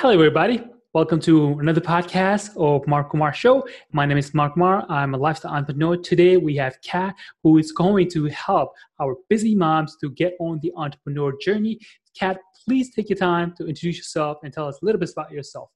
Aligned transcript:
Hello, 0.00 0.14
everybody. 0.14 0.62
Welcome 0.94 1.18
to 1.22 1.58
another 1.58 1.80
podcast 1.80 2.56
of 2.56 2.86
Mark 2.86 3.10
Kumar 3.10 3.32
Show. 3.34 3.66
My 3.90 4.06
name 4.06 4.16
is 4.16 4.32
Mark 4.32 4.54
Kumar. 4.54 4.86
I'm 4.88 5.12
a 5.12 5.18
lifestyle 5.18 5.50
entrepreneur. 5.50 5.96
Today 5.96 6.36
we 6.36 6.54
have 6.54 6.80
Kat, 6.82 7.16
who 7.42 7.58
is 7.58 7.72
going 7.72 8.08
to 8.10 8.26
help 8.26 8.74
our 9.00 9.16
busy 9.28 9.56
moms 9.56 9.96
to 9.96 10.10
get 10.10 10.36
on 10.38 10.60
the 10.62 10.72
entrepreneur 10.76 11.36
journey. 11.40 11.80
Kat, 12.16 12.38
please 12.64 12.94
take 12.94 13.08
your 13.10 13.18
time 13.18 13.52
to 13.56 13.66
introduce 13.66 13.96
yourself 13.96 14.38
and 14.44 14.54
tell 14.54 14.68
us 14.68 14.78
a 14.80 14.84
little 14.84 15.00
bit 15.00 15.10
about 15.10 15.32
yourself. 15.32 15.68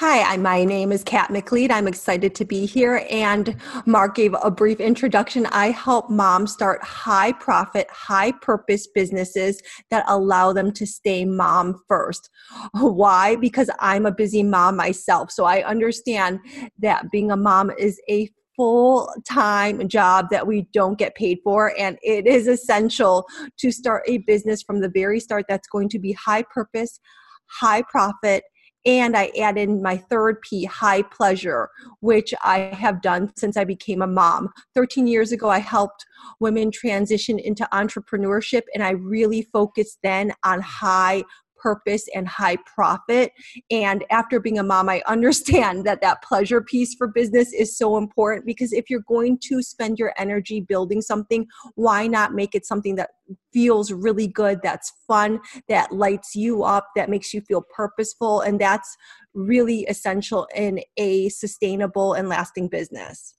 Hi, 0.00 0.36
my 0.36 0.64
name 0.64 0.92
is 0.92 1.02
Kat 1.02 1.30
McLeod. 1.30 1.72
I'm 1.72 1.88
excited 1.88 2.32
to 2.36 2.44
be 2.44 2.66
here. 2.66 3.04
And 3.10 3.56
Mark 3.84 4.14
gave 4.14 4.32
a 4.44 4.48
brief 4.48 4.78
introduction. 4.78 5.46
I 5.46 5.72
help 5.72 6.08
moms 6.08 6.52
start 6.52 6.84
high 6.84 7.32
profit, 7.32 7.88
high 7.90 8.30
purpose 8.30 8.86
businesses 8.86 9.60
that 9.90 10.04
allow 10.06 10.52
them 10.52 10.70
to 10.74 10.86
stay 10.86 11.24
mom 11.24 11.82
first. 11.88 12.30
Why? 12.74 13.34
Because 13.34 13.70
I'm 13.80 14.06
a 14.06 14.12
busy 14.12 14.44
mom 14.44 14.76
myself. 14.76 15.32
So 15.32 15.46
I 15.46 15.64
understand 15.64 16.38
that 16.78 17.10
being 17.10 17.32
a 17.32 17.36
mom 17.36 17.72
is 17.76 18.00
a 18.08 18.30
full 18.54 19.12
time 19.28 19.88
job 19.88 20.26
that 20.30 20.46
we 20.46 20.68
don't 20.72 20.96
get 20.96 21.16
paid 21.16 21.38
for. 21.42 21.76
And 21.76 21.98
it 22.04 22.24
is 22.24 22.46
essential 22.46 23.26
to 23.58 23.72
start 23.72 24.04
a 24.06 24.18
business 24.18 24.62
from 24.62 24.80
the 24.80 24.90
very 24.90 25.18
start 25.18 25.46
that's 25.48 25.66
going 25.66 25.88
to 25.88 25.98
be 25.98 26.12
high 26.12 26.44
purpose, 26.54 27.00
high 27.48 27.82
profit 27.82 28.44
and 28.88 29.14
I 29.14 29.30
added 29.38 29.68
my 29.82 29.98
third 29.98 30.40
P, 30.40 30.64
high 30.64 31.02
pleasure, 31.02 31.68
which 32.00 32.32
I 32.42 32.60
have 32.72 33.02
done 33.02 33.30
since 33.36 33.58
I 33.58 33.64
became 33.64 34.00
a 34.00 34.06
mom. 34.06 34.48
13 34.74 35.06
years 35.06 35.30
ago, 35.30 35.50
I 35.50 35.58
helped 35.58 36.06
women 36.40 36.70
transition 36.70 37.38
into 37.38 37.68
entrepreneurship, 37.70 38.62
and 38.72 38.82
I 38.82 38.92
really 38.92 39.42
focused 39.42 39.98
then 40.02 40.32
on 40.42 40.62
high 40.62 41.24
purpose 41.58 42.06
and 42.14 42.28
high 42.28 42.56
profit. 42.64 43.32
And 43.70 44.04
after 44.10 44.40
being 44.40 44.58
a 44.58 44.62
mom, 44.62 44.88
I 44.88 45.02
understand 45.06 45.84
that 45.86 46.00
that 46.00 46.22
pleasure 46.22 46.60
piece 46.60 46.94
for 46.94 47.06
business 47.06 47.52
is 47.52 47.76
so 47.76 47.96
important 47.96 48.46
because 48.46 48.72
if 48.72 48.88
you're 48.88 49.04
going 49.08 49.38
to 49.48 49.62
spend 49.62 49.98
your 49.98 50.12
energy 50.18 50.60
building 50.60 51.00
something, 51.00 51.46
why 51.74 52.06
not 52.06 52.34
make 52.34 52.54
it 52.54 52.66
something 52.66 52.96
that 52.96 53.10
feels 53.52 53.92
really 53.92 54.26
good, 54.26 54.60
that's 54.62 54.92
fun, 55.06 55.40
that 55.68 55.92
lights 55.92 56.34
you 56.34 56.62
up, 56.62 56.88
that 56.96 57.10
makes 57.10 57.34
you 57.34 57.40
feel 57.40 57.62
purposeful? 57.74 58.40
And 58.40 58.60
that's 58.60 58.96
really 59.34 59.84
essential 59.84 60.48
in 60.54 60.80
a 60.96 61.28
sustainable 61.28 62.14
and 62.14 62.28
lasting 62.28 62.68
business. 62.68 63.34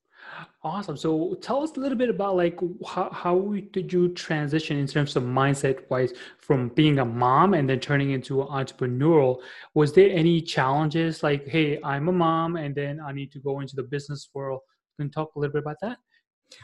Awesome. 0.63 0.97
So 0.97 1.35
tell 1.41 1.63
us 1.63 1.71
a 1.77 1.79
little 1.79 1.97
bit 1.97 2.09
about 2.09 2.35
like 2.35 2.59
how, 2.85 3.09
how 3.11 3.55
did 3.71 3.91
you 3.93 4.09
transition 4.09 4.77
in 4.77 4.87
terms 4.87 5.15
of 5.15 5.23
mindset 5.23 5.89
wise 5.89 6.11
from 6.37 6.69
being 6.69 6.99
a 6.99 7.05
mom 7.05 7.53
and 7.53 7.69
then 7.69 7.79
turning 7.79 8.11
into 8.11 8.41
an 8.41 8.47
entrepreneurial? 8.47 9.41
Was 9.73 9.93
there 9.93 10.09
any 10.09 10.41
challenges 10.41 11.23
like, 11.23 11.47
hey, 11.47 11.79
I'm 11.83 12.09
a 12.09 12.11
mom 12.11 12.57
and 12.57 12.75
then 12.75 12.99
I 12.99 13.13
need 13.13 13.31
to 13.33 13.39
go 13.39 13.61
into 13.61 13.75
the 13.75 13.83
business 13.83 14.29
world? 14.33 14.59
Can 14.97 15.07
you 15.07 15.11
talk 15.11 15.35
a 15.35 15.39
little 15.39 15.53
bit 15.53 15.61
about 15.61 15.77
that? 15.81 15.97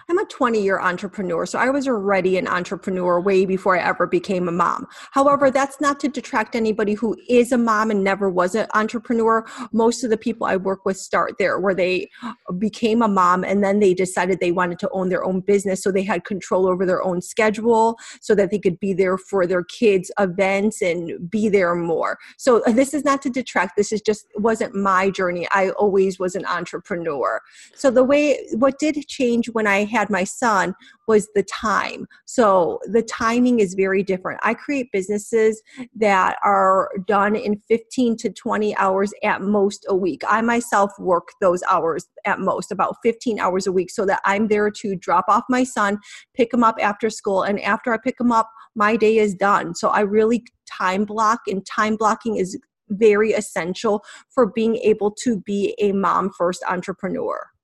I'm 0.10 0.18
a 0.20 0.26
20 0.26 0.62
year 0.62 0.80
entrepreneur, 0.80 1.46
so 1.46 1.58
I 1.60 1.70
was 1.70 1.88
already 1.88 2.38
an 2.38 2.48
entrepreneur 2.48 3.20
way 3.20 3.46
before 3.46 3.78
I 3.78 3.84
ever 3.84 4.06
became 4.06 4.48
a 4.48 4.52
mom. 4.52 4.88
However, 5.12 5.50
that's 5.50 5.82
not 5.82 6.00
to 6.02 6.08
detract 6.08 6.56
anybody 6.56 6.94
who 6.94 7.18
is 7.28 7.52
a 7.52 7.58
mom 7.58 7.90
and 7.92 8.04
never 8.04 8.30
was 8.30 8.56
an 8.56 8.68
entrepreneur. 8.74 9.46
Most 9.72 10.04
of 10.04 10.10
the 10.10 10.18
people 10.18 10.46
I 10.46 10.58
work 10.58 10.86
with 10.86 10.98
start 10.98 11.36
there, 11.40 11.60
where 11.60 11.74
they 11.74 12.10
became 12.58 13.02
a 13.02 13.08
mom 13.08 13.44
and 13.44 13.64
then 13.64 13.80
they 13.80 13.94
decided 13.94 14.40
they 14.40 14.52
wanted 14.52 14.80
to 14.80 14.90
own 14.92 15.10
their 15.10 15.24
own 15.24 15.42
business, 15.42 15.82
so 15.82 15.92
they 15.92 16.04
had 16.04 16.24
control 16.24 16.68
over 16.68 16.86
their 16.86 17.04
own 17.04 17.22
schedule 17.22 17.98
so 18.22 18.36
that 18.36 18.52
they 18.52 18.60
could 18.60 18.80
be 18.80 18.94
there 18.94 19.18
for 19.18 19.48
their 19.48 19.64
kids' 19.64 20.12
events 20.20 20.82
and 20.82 21.30
be 21.30 21.50
there 21.50 21.76
more. 21.76 22.18
So, 22.38 22.64
uh, 22.64 22.72
this 22.72 22.94
is 22.94 23.04
not 23.04 23.22
to 23.24 23.30
detract, 23.30 23.76
this 23.76 23.92
is 23.92 24.02
just 24.02 24.28
wasn't 24.36 24.76
my 24.76 25.10
journey. 25.10 25.48
I 25.52 25.70
always 25.72 26.20
was 26.20 26.36
an 26.36 26.46
entrepreneur. 26.46 27.42
So, 27.76 27.90
the 27.90 28.04
way 28.04 28.46
what 28.54 28.78
did 28.80 28.96
change 29.08 29.50
when 29.50 29.68
I 29.68 29.75
I 29.76 29.84
had 29.84 30.10
my 30.10 30.24
son 30.24 30.74
was 31.08 31.28
the 31.36 31.44
time. 31.44 32.08
So 32.26 32.80
the 32.86 33.02
timing 33.02 33.60
is 33.60 33.74
very 33.74 34.04
different. 34.04 34.40
I 34.44 34.54
create 34.54 34.92
businesses 34.92 35.62
that 35.96 36.38
are 36.44 36.90
done 37.06 37.36
in 37.36 37.62
15 37.68 38.18
to 38.18 38.30
20 38.32 38.76
hours 38.78 39.14
at 39.24 39.42
most 39.42 39.86
a 39.88 39.96
week. 39.96 40.24
I 40.28 40.42
myself 40.42 40.92
work 40.98 41.30
those 41.42 41.62
hours 41.70 42.06
at 42.26 42.40
most, 42.40 42.72
about 42.72 42.96
15 43.04 43.40
hours 43.40 43.68
a 43.68 43.72
week, 43.72 43.92
so 43.92 44.06
that 44.06 44.22
I'm 44.26 44.48
there 44.48 44.72
to 44.72 44.96
drop 44.96 45.26
off 45.28 45.44
my 45.50 45.64
son, 45.64 46.00
pick 46.34 46.54
him 46.54 46.64
up 46.64 46.78
after 46.82 47.10
school, 47.10 47.44
and 47.44 47.60
after 47.62 47.94
I 47.94 47.98
pick 47.98 48.20
him 48.20 48.32
up, 48.32 48.50
my 48.76 48.96
day 48.96 49.18
is 49.18 49.36
done. 49.36 49.76
So 49.76 49.90
I 49.90 50.02
really 50.02 50.44
time 50.66 51.06
block, 51.06 51.42
and 51.48 51.66
time 51.66 51.98
blocking 51.98 52.38
is 52.38 52.58
very 52.90 53.32
essential 53.32 54.04
for 54.30 54.48
being 54.48 54.78
able 54.78 55.12
to 55.12 55.42
be 55.42 55.76
a 55.80 55.92
mom 55.92 56.32
first 56.38 56.64
entrepreneur. 56.68 57.55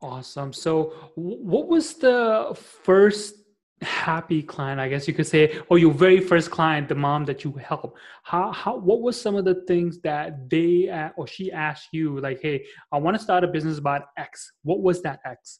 Awesome. 0.00 0.52
So, 0.52 0.92
what 1.16 1.68
was 1.68 1.94
the 1.94 2.56
first 2.56 3.34
happy 3.82 4.42
client, 4.42 4.80
I 4.80 4.88
guess 4.88 5.08
you 5.08 5.14
could 5.14 5.26
say, 5.26 5.60
or 5.68 5.78
your 5.78 5.92
very 5.92 6.20
first 6.20 6.50
client, 6.50 6.88
the 6.88 6.94
mom 6.94 7.24
that 7.24 7.42
you 7.42 7.52
helped? 7.52 7.98
How, 8.22 8.52
how, 8.52 8.76
what 8.76 9.02
was 9.02 9.20
some 9.20 9.34
of 9.34 9.44
the 9.44 9.64
things 9.66 10.00
that 10.02 10.48
they 10.48 10.88
or 11.16 11.26
she 11.26 11.50
asked 11.50 11.88
you, 11.92 12.20
like, 12.20 12.40
hey, 12.40 12.64
I 12.92 12.98
want 12.98 13.16
to 13.16 13.22
start 13.22 13.42
a 13.42 13.48
business 13.48 13.78
about 13.78 14.02
X. 14.16 14.52
What 14.62 14.82
was 14.82 15.02
that 15.02 15.20
X? 15.24 15.58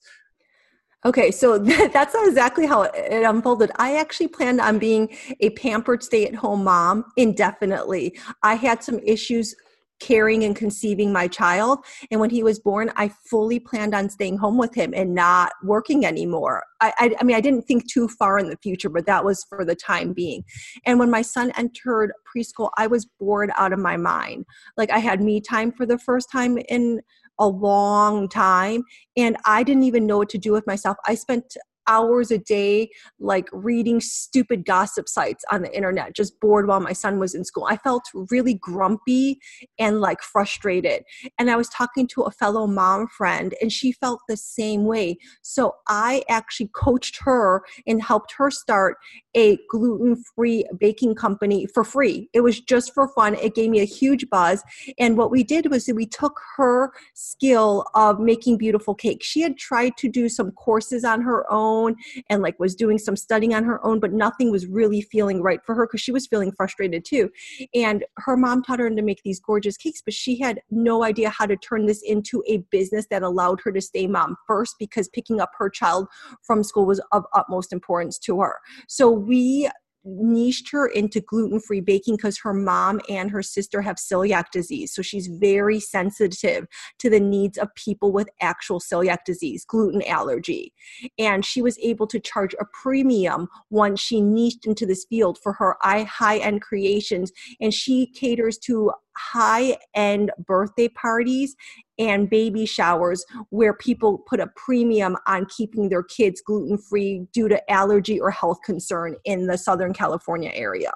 Okay, 1.05 1.31
so 1.31 1.59
that's 1.93 2.15
not 2.15 2.28
exactly 2.28 2.66
how 2.66 2.82
it 2.82 3.25
unfolded. 3.25 3.70
I 3.76 3.97
actually 3.97 4.28
planned 4.28 4.60
on 4.60 4.78
being 4.78 5.16
a 5.41 5.50
pampered 5.50 6.03
stay 6.03 6.26
at 6.26 6.34
home 6.34 6.65
mom 6.65 7.05
indefinitely. 7.16 8.19
I 8.43 8.55
had 8.55 8.82
some 8.82 8.99
issues 9.00 9.55
carrying 10.00 10.44
and 10.44 10.54
conceiving 10.54 11.12
my 11.12 11.28
child. 11.28 11.78
And 12.10 12.20
when 12.20 12.31
he 12.31 12.42
was 12.42 12.59
born, 12.59 12.92
I 12.97 13.09
fully 13.09 13.59
planned 13.59 13.94
on 13.94 14.09
staying 14.09 14.38
home 14.38 14.59
with 14.59 14.75
him 14.75 14.92
and 14.94 15.14
not 15.14 15.53
working 15.62 16.04
anymore. 16.04 16.64
I, 16.81 16.92
I, 16.98 17.16
I, 17.20 17.25
mean, 17.25 17.36
I 17.36 17.41
didn't 17.41 17.62
think 17.62 17.91
too 17.91 18.08
far 18.08 18.38
in 18.38 18.48
the 18.48 18.56
future, 18.62 18.88
but 18.88 19.06
that 19.06 19.25
was 19.25 19.44
for 19.48 19.64
the 19.64 19.75
time 19.75 20.12
being. 20.12 20.44
And 20.87 20.98
when 20.98 21.10
my 21.10 21.22
son 21.22 21.53
entered 21.56 22.12
preschool, 22.34 22.70
I 22.76 22.87
was 22.87 23.06
bored 23.19 23.50
out 23.56 23.72
of 23.72 23.78
my 23.78 23.97
mind. 23.97 24.44
Like 24.76 24.91
I 24.91 24.98
had 24.98 25.20
me 25.20 25.41
time 25.41 25.72
for 25.72 25.87
the 25.87 25.98
first 25.98 26.31
time 26.31 26.58
in 26.69 27.00
a 27.38 27.47
long 27.47 28.28
time 28.28 28.82
and 29.16 29.37
I 29.47 29.62
didn't 29.62 29.84
even 29.84 30.06
know 30.06 30.19
what 30.19 30.28
to 30.31 30.38
do 30.38 30.53
with 30.53 30.66
myself. 30.66 30.97
I 31.06 31.14
spent 31.14 31.56
hours 31.88 32.31
a 32.31 32.38
day 32.38 32.91
like 33.19 33.49
reading 33.53 34.00
stupid 34.00 34.65
gossip 34.65 35.09
sites 35.09 35.44
on 35.50 35.62
the 35.62 35.75
internet 35.75 36.15
just 36.15 36.38
bored 36.41 36.66
while 36.66 36.81
my 36.81 36.93
son 36.93 37.19
was 37.19 37.34
in 37.34 37.44
school. 37.44 37.66
I 37.69 37.76
felt 37.76 38.04
really 38.31 38.54
grumpy 38.54 39.41
and 39.78 40.00
like 40.00 40.22
frustrated. 40.22 41.03
And 41.38 41.50
i 41.50 41.56
was 41.56 41.69
talking 41.69 42.06
to 42.09 42.22
a 42.22 42.31
fellow 42.31 42.66
mom 42.66 43.09
friend 43.09 43.54
and 43.60 43.72
she 43.72 43.93
felt 43.93 44.21
the 44.28 44.37
same 44.37 44.84
way. 44.84 45.19
So 45.43 45.76
i 45.88 46.22
actually 46.28 46.71
coached 46.75 47.19
her 47.22 47.62
and 47.87 48.03
helped 48.03 48.32
her 48.37 48.50
start 48.50 48.97
a 49.37 49.59
gluten-free 49.70 50.66
baking 50.81 51.15
company 51.15 51.66
for 51.72 51.84
free. 51.84 52.28
It 52.32 52.41
was 52.41 52.60
just 52.60 52.93
for 52.93 53.09
fun. 53.09 53.34
It 53.34 53.55
gave 53.55 53.70
me 53.70 53.81
a 53.81 53.84
huge 53.84 54.28
buzz. 54.31 54.62
And 54.99 55.16
what 55.16 55.31
we 55.31 55.44
did 55.44 55.70
was 55.70 55.88
we 55.94 56.06
took 56.06 56.41
her 56.56 56.91
skill 57.15 57.84
of 57.94 58.19
making 58.19 58.59
beautiful 58.59 58.94
cakes 58.94 59.26
she 59.26 59.41
had 59.43 59.56
tried 59.56 59.97
to 59.99 60.09
do 60.09 60.28
some 60.28 60.50
courses 60.53 61.05
on 61.05 61.20
her 61.20 61.50
own 61.53 61.77
own 61.78 61.96
and 62.30 62.42
like 62.42 62.58
was 62.58 62.74
doing 62.74 62.98
some 62.98 63.16
studying 63.16 63.54
on 63.54 63.64
her 63.64 63.84
own, 63.84 64.00
but 64.00 64.12
nothing 64.12 64.50
was 64.50 64.66
really 64.66 65.00
feeling 65.00 65.42
right 65.42 65.60
for 65.64 65.74
her 65.74 65.86
because 65.86 66.00
she 66.00 66.12
was 66.12 66.26
feeling 66.26 66.52
frustrated 66.52 67.04
too. 67.04 67.30
And 67.74 68.04
her 68.18 68.36
mom 68.36 68.62
taught 68.62 68.78
her 68.78 68.90
to 68.90 69.02
make 69.02 69.22
these 69.22 69.40
gorgeous 69.40 69.76
cakes, 69.76 70.02
but 70.04 70.14
she 70.14 70.38
had 70.38 70.60
no 70.70 71.04
idea 71.04 71.30
how 71.30 71.46
to 71.46 71.56
turn 71.56 71.86
this 71.86 72.02
into 72.02 72.42
a 72.46 72.58
business 72.70 73.06
that 73.10 73.22
allowed 73.22 73.60
her 73.64 73.72
to 73.72 73.80
stay 73.80 74.06
mom 74.06 74.36
first 74.46 74.76
because 74.78 75.08
picking 75.08 75.40
up 75.40 75.50
her 75.58 75.70
child 75.70 76.08
from 76.42 76.62
school 76.62 76.86
was 76.86 77.00
of 77.12 77.24
utmost 77.34 77.72
importance 77.72 78.18
to 78.18 78.40
her. 78.40 78.56
So 78.88 79.10
we 79.10 79.68
niched 80.08 80.70
her 80.70 80.86
into 80.86 81.20
gluten 81.20 81.60
free 81.60 81.80
baking 81.80 82.16
because 82.16 82.38
her 82.38 82.54
mom 82.54 83.00
and 83.08 83.30
her 83.30 83.42
sister 83.42 83.82
have 83.82 83.96
celiac 83.96 84.50
disease. 84.52 84.94
So 84.94 85.02
she's 85.02 85.26
very 85.26 85.81
sensitive 85.81 86.66
to 86.99 87.10
the 87.10 87.20
needs 87.20 87.58
of 87.58 87.75
people 87.75 88.12
with 88.12 88.28
actual 88.40 88.81
celiac 88.81 89.25
disease, 89.25 89.64
gluten 89.64 90.02
allergy. 90.02 90.72
And 91.19 91.44
she 91.44 91.62
was 91.62 91.78
able 91.78 92.06
to 92.08 92.20
charge 92.20 92.55
a 92.55 92.64
premium 92.72 93.49
once 93.70 94.00
she 94.00 94.20
niched 94.20 94.66
into 94.66 94.87
this 94.87 95.05
field 95.08 95.38
for 95.43 95.52
her 95.55 95.76
high 95.82 96.38
end 96.38 96.62
creations. 96.62 97.32
And 97.60 97.72
she 97.75 98.06
caters 98.06 98.58
to 98.58 98.93
high 99.19 99.76
end 99.94 100.31
birthday 100.47 100.88
parties 100.88 101.56
and 101.99 102.31
baby 102.31 102.65
showers 102.65 103.25
where 103.50 103.75
people 103.75 104.19
put 104.29 104.41
a 104.41 104.47
premium 104.56 105.17
on 105.26 105.47
keeping 105.47 105.88
their 105.88 106.03
kids 106.03 106.41
gluten 106.41 106.79
free 106.79 107.26
due 107.32 107.49
to 107.49 107.70
allergy 107.70 108.20
or 108.20 108.31
health 108.31 108.59
concern 108.65 109.17
in 109.25 109.47
the 109.47 109.59
Southern 109.59 109.93
California 109.93 110.50
area. 110.55 110.93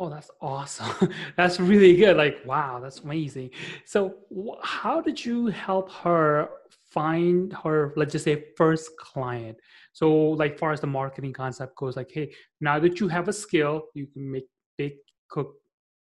Oh, 0.00 0.08
that's 0.08 0.30
awesome. 0.40 1.12
that's 1.36 1.60
really 1.60 1.94
good. 1.94 2.16
Like, 2.16 2.38
wow, 2.46 2.80
that's 2.80 3.00
amazing. 3.00 3.50
So, 3.84 4.14
how 4.62 5.02
did 5.02 5.22
you 5.22 5.48
help 5.48 5.92
her 5.92 6.48
find 6.90 7.52
her, 7.62 7.92
let's 7.96 8.12
just 8.12 8.24
say, 8.24 8.46
first 8.56 8.96
client? 8.98 9.58
So, 9.92 10.10
like, 10.10 10.58
far 10.58 10.72
as 10.72 10.80
the 10.80 10.86
marketing 10.86 11.34
concept 11.34 11.76
goes, 11.76 11.96
like, 11.96 12.10
hey, 12.10 12.32
now 12.62 12.78
that 12.78 12.98
you 12.98 13.08
have 13.08 13.28
a 13.28 13.32
skill, 13.32 13.88
you 13.92 14.06
can 14.06 14.32
make 14.32 14.46
big 14.78 14.94
cook 15.28 15.59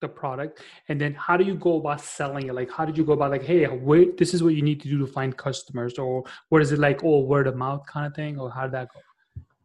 the 0.02 0.08
product 0.08 0.60
and 0.90 1.00
then 1.00 1.14
how 1.14 1.38
do 1.38 1.44
you 1.44 1.56
go 1.56 1.78
about 1.78 2.02
selling 2.02 2.48
it? 2.48 2.56
Like 2.56 2.70
how 2.70 2.86
did 2.86 2.98
you 2.98 3.06
go 3.06 3.14
about 3.14 3.32
like 3.32 3.44
hey 3.44 3.68
wait 3.68 4.18
this 4.18 4.34
is 4.34 4.44
what 4.44 4.56
you 4.56 4.62
need 4.62 4.82
to 4.82 4.90
do 4.90 4.98
to 4.98 5.08
find 5.08 5.36
customers 5.38 5.98
or 5.98 6.24
what 6.50 6.62
is 6.62 6.72
it 6.72 6.80
like 6.80 7.04
oh 7.04 7.22
word 7.22 7.48
of 7.48 7.56
mouth 7.56 7.86
kind 7.86 8.06
of 8.06 8.14
thing 8.16 8.40
or 8.40 8.52
how 8.52 8.64
did 8.64 8.74
that 8.74 8.90
go 8.94 9.00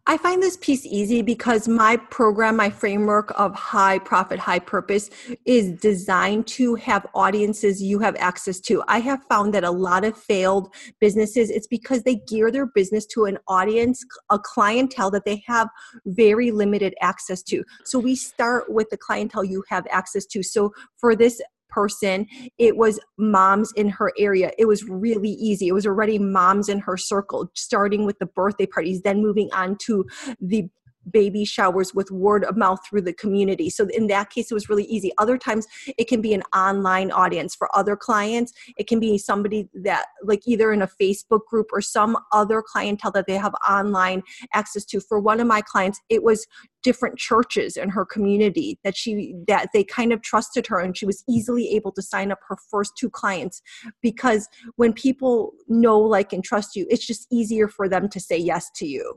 I 0.08 0.16
find 0.16 0.40
this 0.40 0.56
piece 0.56 0.86
easy 0.86 1.20
because 1.20 1.66
my 1.66 1.96
program, 1.96 2.54
my 2.56 2.70
framework 2.70 3.32
of 3.36 3.56
high 3.56 3.98
profit, 3.98 4.38
high 4.38 4.60
purpose 4.60 5.10
is 5.44 5.72
designed 5.72 6.46
to 6.48 6.76
have 6.76 7.08
audiences 7.12 7.82
you 7.82 7.98
have 7.98 8.14
access 8.16 8.60
to. 8.60 8.84
I 8.86 9.00
have 9.00 9.24
found 9.28 9.52
that 9.54 9.64
a 9.64 9.70
lot 9.70 10.04
of 10.04 10.16
failed 10.16 10.72
businesses, 11.00 11.50
it's 11.50 11.66
because 11.66 12.04
they 12.04 12.16
gear 12.28 12.52
their 12.52 12.66
business 12.66 13.04
to 13.06 13.24
an 13.24 13.38
audience, 13.48 14.04
a 14.30 14.38
clientele 14.38 15.10
that 15.10 15.24
they 15.24 15.42
have 15.44 15.68
very 16.06 16.52
limited 16.52 16.94
access 17.00 17.42
to. 17.44 17.64
So 17.84 17.98
we 17.98 18.14
start 18.14 18.72
with 18.72 18.88
the 18.90 18.96
clientele 18.96 19.42
you 19.42 19.64
have 19.68 19.88
access 19.90 20.24
to. 20.26 20.42
So 20.44 20.72
for 20.98 21.16
this 21.16 21.42
person. 21.76 22.26
It 22.56 22.78
was 22.78 22.98
moms 23.18 23.70
in 23.76 23.90
her 23.90 24.10
area. 24.18 24.50
It 24.58 24.64
was 24.64 24.82
really 24.84 25.32
easy. 25.32 25.68
It 25.68 25.72
was 25.72 25.86
already 25.86 26.18
moms 26.18 26.70
in 26.70 26.78
her 26.78 26.96
circle, 26.96 27.50
starting 27.54 28.06
with 28.06 28.18
the 28.18 28.26
birthday 28.26 28.66
parties, 28.66 29.02
then 29.02 29.20
moving 29.20 29.50
on 29.52 29.76
to 29.86 30.06
the 30.40 30.70
baby 31.10 31.44
showers 31.44 31.94
with 31.94 32.10
word 32.10 32.44
of 32.44 32.56
mouth 32.56 32.80
through 32.88 33.02
the 33.02 33.12
community. 33.12 33.70
So 33.70 33.86
in 33.88 34.06
that 34.08 34.30
case, 34.30 34.50
it 34.50 34.54
was 34.54 34.68
really 34.68 34.84
easy. 34.84 35.12
Other 35.18 35.38
times, 35.38 35.66
it 35.98 36.08
can 36.08 36.20
be 36.20 36.34
an 36.34 36.42
online 36.54 37.10
audience. 37.10 37.54
For 37.54 37.68
other 37.76 37.96
clients, 37.96 38.52
it 38.76 38.86
can 38.86 39.00
be 39.00 39.18
somebody 39.18 39.68
that, 39.74 40.06
like, 40.22 40.42
either 40.46 40.72
in 40.72 40.82
a 40.82 40.88
Facebook 40.88 41.44
group 41.48 41.66
or 41.72 41.80
some 41.80 42.16
other 42.32 42.62
clientele 42.62 43.12
that 43.12 43.26
they 43.26 43.36
have 43.36 43.54
online 43.68 44.22
access 44.52 44.84
to. 44.86 45.00
For 45.00 45.20
one 45.20 45.40
of 45.40 45.46
my 45.46 45.62
clients, 45.62 46.00
it 46.08 46.22
was 46.22 46.46
different 46.86 47.18
churches 47.18 47.76
in 47.76 47.88
her 47.88 48.04
community 48.04 48.78
that 48.84 48.96
she 48.96 49.34
that 49.48 49.70
they 49.74 49.82
kind 49.82 50.12
of 50.12 50.22
trusted 50.22 50.68
her 50.68 50.78
and 50.78 50.96
she 50.96 51.04
was 51.04 51.24
easily 51.28 51.70
able 51.70 51.90
to 51.90 52.00
sign 52.00 52.30
up 52.30 52.38
her 52.48 52.56
first 52.70 52.92
two 52.96 53.10
clients 53.10 53.60
because 54.02 54.48
when 54.76 54.92
people 54.92 55.50
know 55.66 55.98
like 55.98 56.32
and 56.32 56.44
trust 56.44 56.76
you 56.76 56.86
it's 56.88 57.04
just 57.04 57.26
easier 57.28 57.66
for 57.66 57.88
them 57.88 58.08
to 58.08 58.20
say 58.20 58.38
yes 58.38 58.70
to 58.72 58.86
you 58.86 59.16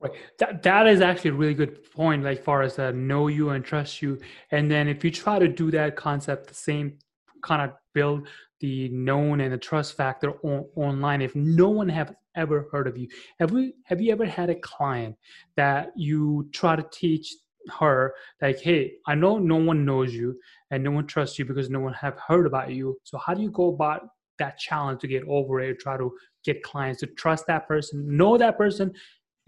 Right. 0.00 0.12
That 0.38 0.62
that 0.62 0.86
is 0.86 1.02
actually 1.02 1.30
a 1.30 1.34
really 1.34 1.54
good 1.54 1.92
point, 1.92 2.24
like 2.24 2.42
far 2.42 2.62
as 2.62 2.78
uh, 2.78 2.90
know 2.92 3.28
you 3.28 3.50
and 3.50 3.62
trust 3.62 4.00
you. 4.00 4.18
And 4.50 4.70
then 4.70 4.88
if 4.88 5.04
you 5.04 5.10
try 5.10 5.38
to 5.38 5.46
do 5.46 5.70
that 5.72 5.94
concept, 5.96 6.48
the 6.48 6.54
same 6.54 6.98
kind 7.42 7.62
of 7.62 7.76
build 7.92 8.26
the 8.60 8.88
known 8.90 9.40
and 9.40 9.52
the 9.52 9.58
trust 9.58 9.96
factor 9.96 10.32
on, 10.42 10.64
online. 10.76 11.20
If 11.20 11.34
no 11.36 11.68
one 11.68 11.88
have 11.88 12.14
ever 12.34 12.66
heard 12.72 12.86
of 12.86 12.96
you, 12.96 13.08
have 13.38 13.50
we 13.50 13.74
have 13.84 14.00
you 14.00 14.10
ever 14.12 14.24
had 14.24 14.48
a 14.48 14.54
client 14.54 15.16
that 15.56 15.92
you 15.96 16.48
try 16.52 16.76
to 16.76 16.86
teach 16.92 17.34
her 17.78 18.14
like, 18.40 18.58
hey, 18.58 18.92
I 19.06 19.14
know 19.14 19.38
no 19.38 19.56
one 19.56 19.84
knows 19.84 20.14
you 20.14 20.38
and 20.70 20.82
no 20.82 20.92
one 20.92 21.06
trusts 21.06 21.38
you 21.38 21.44
because 21.44 21.68
no 21.68 21.80
one 21.80 21.92
have 21.92 22.18
heard 22.26 22.46
about 22.46 22.70
you. 22.70 22.96
So 23.04 23.18
how 23.18 23.34
do 23.34 23.42
you 23.42 23.50
go 23.50 23.68
about 23.68 24.08
that 24.38 24.58
challenge 24.58 25.02
to 25.02 25.08
get 25.08 25.24
over 25.28 25.60
it? 25.60 25.78
Try 25.78 25.98
to 25.98 26.10
get 26.42 26.62
clients 26.62 27.00
to 27.00 27.06
trust 27.06 27.46
that 27.48 27.68
person, 27.68 28.16
know 28.16 28.38
that 28.38 28.56
person, 28.56 28.92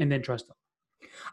and 0.03 0.13
then 0.13 0.21
trust 0.21 0.49
them? 0.49 0.57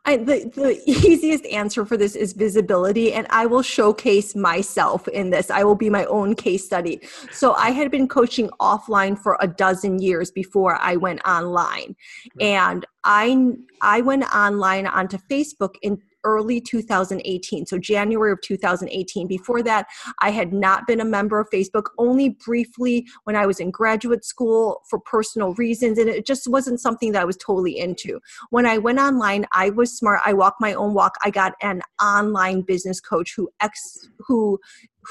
I, 0.05 0.17
the, 0.17 0.49
the 0.55 0.81
easiest 0.85 1.45
answer 1.47 1.85
for 1.85 1.97
this 1.97 2.15
is 2.15 2.33
visibility, 2.33 3.11
and 3.13 3.27
I 3.29 3.45
will 3.45 3.61
showcase 3.61 4.35
myself 4.35 5.07
in 5.09 5.29
this. 5.29 5.49
I 5.49 5.63
will 5.63 5.75
be 5.75 5.89
my 5.89 6.05
own 6.05 6.35
case 6.35 6.65
study. 6.65 7.01
So, 7.31 7.53
I 7.53 7.71
had 7.71 7.91
been 7.91 8.07
coaching 8.07 8.49
offline 8.61 9.17
for 9.17 9.37
a 9.41 9.47
dozen 9.47 9.99
years 9.99 10.31
before 10.31 10.77
I 10.79 10.95
went 10.95 11.27
online, 11.27 11.95
and 12.39 12.85
I 13.03 13.53
I 13.81 14.01
went 14.01 14.23
online 14.33 14.87
onto 14.87 15.17
Facebook 15.17 15.75
in 15.81 16.01
early 16.23 16.61
2018, 16.61 17.65
so 17.65 17.77
January 17.77 18.31
of 18.31 18.41
2018. 18.41 19.27
Before 19.27 19.63
that, 19.63 19.87
I 20.21 20.31
had 20.31 20.53
not 20.53 20.87
been 20.87 20.99
a 20.99 21.05
member 21.05 21.39
of 21.39 21.49
Facebook, 21.49 21.87
only 21.97 22.29
briefly 22.29 23.07
when 23.23 23.35
I 23.35 23.45
was 23.45 23.59
in 23.59 23.71
graduate 23.71 24.25
school 24.25 24.81
for 24.89 24.99
personal 24.99 25.53
reasons, 25.55 25.97
and 25.97 26.09
it 26.09 26.25
just 26.25 26.47
wasn't 26.47 26.79
something 26.79 27.11
that 27.13 27.21
I 27.21 27.25
was 27.25 27.37
totally 27.37 27.77
into. 27.77 28.19
When 28.49 28.65
I 28.65 28.77
went 28.77 28.99
online, 28.99 29.45
I 29.53 29.69
was 29.69 29.95
smart. 29.95 30.21
I 30.25 30.33
walked 30.33 30.61
my 30.61 30.73
own 30.73 30.93
walk. 30.93 31.15
I 31.23 31.29
got 31.29 31.53
an 31.61 31.81
online 32.01 32.61
business 32.61 32.99
coach 32.99 33.33
who 33.35 33.49
ex 33.61 34.09
who 34.19 34.59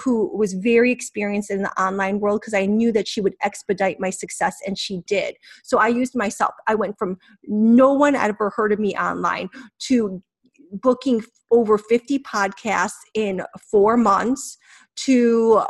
who 0.05 0.37
was 0.37 0.53
very 0.53 0.93
experienced 0.93 1.51
in 1.51 1.63
the 1.63 1.83
online 1.83 2.21
world 2.21 2.41
because 2.41 2.55
I 2.55 2.67
knew 2.67 2.93
that 2.93 3.09
she 3.09 3.21
would 3.21 3.35
expedite 3.43 3.99
my 3.99 4.11
success, 4.11 4.57
and 4.67 4.79
she 4.79 5.03
did. 5.07 5.37
So 5.65 5.79
I 5.79 5.89
used 5.89 6.15
myself. 6.15 6.55
I 6.67 6.75
went 6.75 6.99
from 6.99 7.19
no 7.45 7.93
one 7.93 8.15
ever 8.15 8.51
heard 8.51 8.73
of 8.73 8.79
me 8.79 8.95
online 8.97 9.49
to 9.81 10.23
booking 10.73 11.23
over 11.51 11.79
50 11.79 12.19
podcasts 12.21 13.01
in 13.15 13.43
four 13.71 13.97
months 13.97 14.59
to 14.97 15.63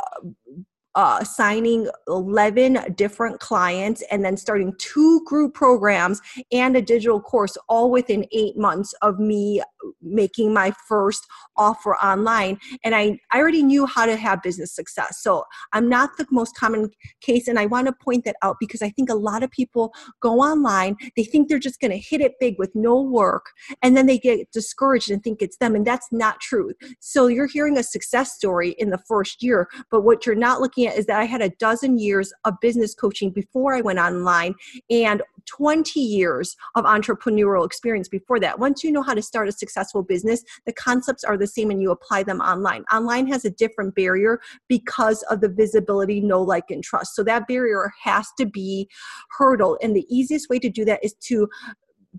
uh, 0.95 1.23
signing 1.23 1.87
11 2.07 2.93
different 2.95 3.39
clients 3.39 4.03
and 4.11 4.25
then 4.25 4.35
starting 4.35 4.73
two 4.79 5.23
group 5.25 5.53
programs 5.53 6.21
and 6.51 6.75
a 6.75 6.81
digital 6.81 7.21
course 7.21 7.55
all 7.69 7.91
within 7.91 8.25
eight 8.31 8.57
months 8.57 8.93
of 9.01 9.19
me 9.19 9.61
making 10.01 10.53
my 10.53 10.73
first 10.87 11.25
offer 11.57 11.95
online 11.95 12.57
and 12.83 12.95
I, 12.95 13.19
I 13.31 13.39
already 13.39 13.63
knew 13.63 13.85
how 13.85 14.05
to 14.05 14.15
have 14.15 14.43
business 14.43 14.73
success. 14.73 15.21
So 15.21 15.45
i'm 15.73 15.89
not 15.89 16.17
the 16.17 16.25
most 16.31 16.55
common 16.55 16.89
case 17.21 17.47
and 17.47 17.59
i 17.59 17.65
want 17.65 17.87
to 17.87 17.93
point 17.93 18.25
that 18.25 18.35
out 18.41 18.57
because 18.59 18.81
i 18.81 18.89
think 18.89 19.09
a 19.09 19.15
lot 19.15 19.43
of 19.43 19.51
people 19.51 19.93
go 20.21 20.39
online 20.39 20.95
they 21.15 21.23
think 21.23 21.47
they're 21.47 21.59
just 21.59 21.79
going 21.79 21.91
to 21.91 21.97
hit 21.97 22.21
it 22.21 22.33
big 22.39 22.57
with 22.57 22.73
no 22.75 23.01
work 23.01 23.47
and 23.81 23.95
then 23.95 24.05
they 24.05 24.17
get 24.17 24.51
discouraged 24.51 25.11
and 25.11 25.23
think 25.23 25.41
it's 25.41 25.57
them 25.57 25.75
and 25.75 25.85
that's 25.85 26.07
not 26.11 26.39
true. 26.39 26.73
So 26.99 27.27
you're 27.27 27.47
hearing 27.47 27.77
a 27.77 27.83
success 27.83 28.33
story 28.33 28.71
in 28.79 28.89
the 28.89 28.99
first 29.07 29.43
year 29.43 29.67
but 29.91 30.01
what 30.01 30.25
you're 30.25 30.35
not 30.35 30.61
looking 30.61 30.87
at 30.87 30.97
is 30.97 31.05
that 31.07 31.19
i 31.19 31.25
had 31.25 31.41
a 31.41 31.49
dozen 31.59 31.97
years 31.97 32.31
of 32.45 32.53
business 32.61 32.93
coaching 32.93 33.31
before 33.31 33.75
i 33.75 33.81
went 33.81 33.99
online 33.99 34.55
and 34.89 35.21
20 35.49 35.99
years 35.99 36.55
of 36.75 36.85
entrepreneurial 36.85 37.65
experience 37.65 38.07
before 38.07 38.39
that. 38.39 38.59
Once 38.59 38.83
you 38.83 38.91
know 38.91 39.01
how 39.01 39.13
to 39.13 39.21
start 39.21 39.47
a 39.47 39.51
successful 39.51 40.03
business, 40.03 40.43
the 40.65 40.73
concepts 40.73 41.23
are 41.23 41.37
the 41.37 41.47
same 41.47 41.71
and 41.71 41.81
you 41.81 41.91
apply 41.91 42.23
them 42.23 42.39
online. 42.39 42.83
Online 42.93 43.27
has 43.27 43.45
a 43.45 43.49
different 43.49 43.95
barrier 43.95 44.39
because 44.67 45.23
of 45.23 45.41
the 45.41 45.49
visibility, 45.49 46.21
know, 46.21 46.41
like, 46.41 46.69
and 46.69 46.83
trust. 46.83 47.15
So 47.15 47.23
that 47.23 47.47
barrier 47.47 47.91
has 48.03 48.27
to 48.37 48.45
be 48.45 48.87
hurdled. 49.37 49.77
And 49.81 49.95
the 49.95 50.05
easiest 50.09 50.49
way 50.49 50.59
to 50.59 50.69
do 50.69 50.85
that 50.85 51.03
is 51.03 51.13
to 51.21 51.47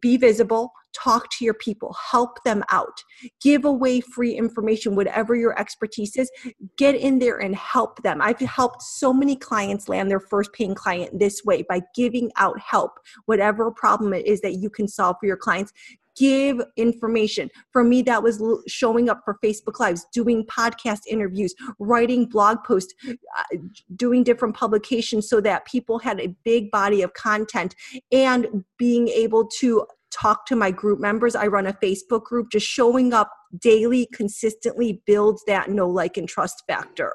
be 0.00 0.16
visible, 0.16 0.72
talk 0.92 1.28
to 1.31 1.44
your 1.44 1.54
people, 1.54 1.94
help 2.10 2.42
them 2.44 2.64
out, 2.70 3.02
give 3.42 3.64
away 3.64 4.00
free 4.00 4.32
information, 4.32 4.96
whatever 4.96 5.34
your 5.34 5.58
expertise 5.58 6.16
is, 6.16 6.31
get 6.76 6.94
in 6.94 7.19
there 7.19 7.38
and 7.38 7.54
help 7.54 8.02
them. 8.02 8.20
I've 8.20 8.38
helped 8.40 8.82
so 8.82 9.12
many 9.12 9.37
clients 9.37 9.88
land 9.88 10.11
their 10.11 10.20
first 10.20 10.52
paying 10.52 10.75
client 10.75 11.18
this 11.18 11.44
way 11.44 11.64
by 11.68 11.80
giving 11.94 12.30
out 12.37 12.59
help, 12.59 12.92
whatever 13.26 13.70
problem 13.70 14.12
it 14.12 14.26
is 14.26 14.40
that 14.40 14.54
you 14.54 14.70
can 14.70 14.88
solve 14.88 15.16
for 15.20 15.26
your 15.26 15.37
clients. 15.37 15.73
Give 16.20 16.60
information. 16.76 17.48
For 17.72 17.82
me, 17.82 18.02
that 18.02 18.22
was 18.22 18.42
showing 18.68 19.08
up 19.08 19.22
for 19.24 19.38
Facebook 19.42 19.80
Lives, 19.80 20.04
doing 20.12 20.44
podcast 20.44 21.00
interviews, 21.08 21.54
writing 21.78 22.26
blog 22.26 22.58
posts, 22.62 22.92
uh, 23.08 23.56
doing 23.96 24.22
different 24.22 24.54
publications 24.54 25.30
so 25.30 25.40
that 25.40 25.64
people 25.64 25.98
had 25.98 26.20
a 26.20 26.34
big 26.44 26.70
body 26.70 27.00
of 27.00 27.14
content 27.14 27.74
and 28.12 28.64
being 28.76 29.08
able 29.08 29.46
to 29.60 29.86
talk 30.10 30.44
to 30.44 30.56
my 30.56 30.70
group 30.70 31.00
members. 31.00 31.34
I 31.34 31.46
run 31.46 31.66
a 31.66 31.72
Facebook 31.72 32.24
group. 32.24 32.50
Just 32.52 32.66
showing 32.66 33.14
up 33.14 33.32
daily, 33.58 34.06
consistently 34.12 35.00
builds 35.06 35.42
that 35.46 35.70
know, 35.70 35.88
like, 35.88 36.18
and 36.18 36.28
trust 36.28 36.64
factor. 36.68 37.14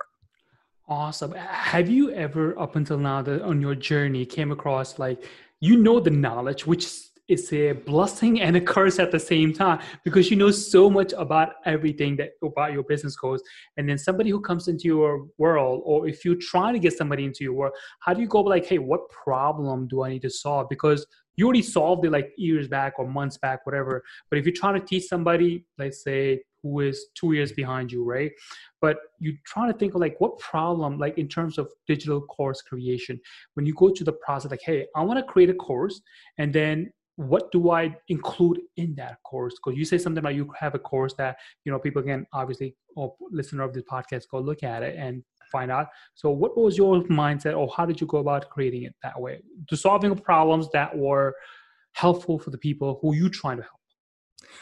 Awesome. 0.87 1.33
Have 1.33 1.89
you 1.89 2.11
ever, 2.11 2.57
up 2.59 2.75
until 2.75 2.97
now, 2.97 3.17
on 3.19 3.61
your 3.61 3.75
journey, 3.75 4.25
came 4.25 4.51
across 4.51 4.97
like 4.97 5.23
you 5.59 5.77
know 5.77 5.99
the 5.99 6.11
knowledge, 6.11 6.65
which 6.65 6.87
is 7.27 7.51
a 7.53 7.71
blessing 7.71 8.41
and 8.41 8.55
a 8.55 8.61
curse 8.61 8.99
at 8.99 9.11
the 9.11 9.19
same 9.19 9.51
time 9.51 9.79
because 10.03 10.29
you 10.29 10.37
know 10.37 10.51
so 10.51 10.89
much 10.89 11.13
about 11.17 11.53
everything 11.65 12.15
that 12.15 12.31
about 12.43 12.71
your 12.71 12.83
business 12.83 13.15
goes 13.15 13.41
and 13.77 13.89
then 13.89 13.97
somebody 13.97 14.29
who 14.29 14.39
comes 14.39 14.67
into 14.67 14.85
your 14.85 15.25
world 15.37 15.81
or 15.85 16.07
if 16.07 16.23
you're 16.23 16.35
trying 16.39 16.73
to 16.73 16.79
get 16.79 16.93
somebody 16.93 17.25
into 17.25 17.43
your 17.43 17.53
world 17.53 17.73
how 17.99 18.13
do 18.13 18.21
you 18.21 18.27
go 18.27 18.41
like 18.41 18.65
hey 18.65 18.77
what 18.77 19.09
problem 19.09 19.87
do 19.87 20.03
i 20.03 20.09
need 20.09 20.21
to 20.21 20.29
solve 20.29 20.67
because 20.69 21.05
you 21.37 21.45
already 21.45 21.61
solved 21.61 22.05
it 22.05 22.11
like 22.11 22.31
years 22.37 22.67
back 22.67 22.93
or 22.97 23.07
months 23.07 23.37
back, 23.37 23.65
whatever. 23.65 24.03
But 24.29 24.39
if 24.39 24.45
you're 24.45 24.55
trying 24.55 24.79
to 24.79 24.85
teach 24.85 25.07
somebody, 25.07 25.65
let's 25.77 26.03
say, 26.03 26.41
who 26.63 26.79
is 26.79 27.07
two 27.13 27.33
years 27.33 27.51
behind 27.51 27.91
you, 27.91 28.03
right? 28.03 28.31
But 28.81 28.97
you're 29.19 29.35
trying 29.45 29.71
to 29.71 29.77
think 29.77 29.93
of 29.93 30.01
like 30.01 30.15
what 30.19 30.39
problem, 30.39 30.97
like 30.97 31.17
in 31.17 31.27
terms 31.27 31.57
of 31.57 31.69
digital 31.87 32.21
course 32.21 32.61
creation, 32.61 33.19
when 33.53 33.65
you 33.65 33.73
go 33.75 33.91
to 33.91 34.03
the 34.03 34.13
process, 34.13 34.49
like, 34.49 34.61
hey, 34.63 34.87
I 34.95 35.03
want 35.03 35.19
to 35.19 35.23
create 35.23 35.49
a 35.49 35.53
course, 35.53 36.01
and 36.39 36.51
then 36.51 36.91
what 37.17 37.51
do 37.51 37.71
I 37.71 37.95
include 38.09 38.59
in 38.77 38.95
that 38.95 39.23
course? 39.23 39.55
Because 39.55 39.77
you 39.77 39.85
say 39.85 39.97
something 39.97 40.19
about 40.19 40.35
you 40.35 40.51
have 40.59 40.75
a 40.75 40.79
course 40.79 41.13
that 41.13 41.37
you 41.63 41.71
know 41.71 41.79
people 41.79 42.01
can 42.01 42.25
obviously 42.33 42.75
or 42.95 43.13
listener 43.31 43.63
of 43.63 43.73
this 43.73 43.83
podcast 43.83 44.23
go 44.29 44.39
look 44.39 44.63
at 44.63 44.83
it 44.83 44.95
and 44.97 45.23
find 45.51 45.71
out. 45.71 45.87
So, 46.13 46.29
what 46.29 46.57
was 46.57 46.77
your 46.77 47.01
mindset, 47.03 47.57
or 47.57 47.71
how 47.75 47.85
did 47.85 48.01
you 48.01 48.07
go 48.07 48.17
about 48.17 48.49
creating 48.49 48.83
it 48.83 48.95
that 49.03 49.19
way 49.19 49.41
to 49.67 49.77
solving 49.77 50.15
problems 50.15 50.67
that 50.73 50.95
were 50.95 51.33
helpful 51.93 52.37
for 52.37 52.49
the 52.49 52.57
people 52.57 52.99
who 53.01 53.15
you 53.15 53.29
trying 53.29 53.57
to 53.57 53.63
help? 53.63 53.79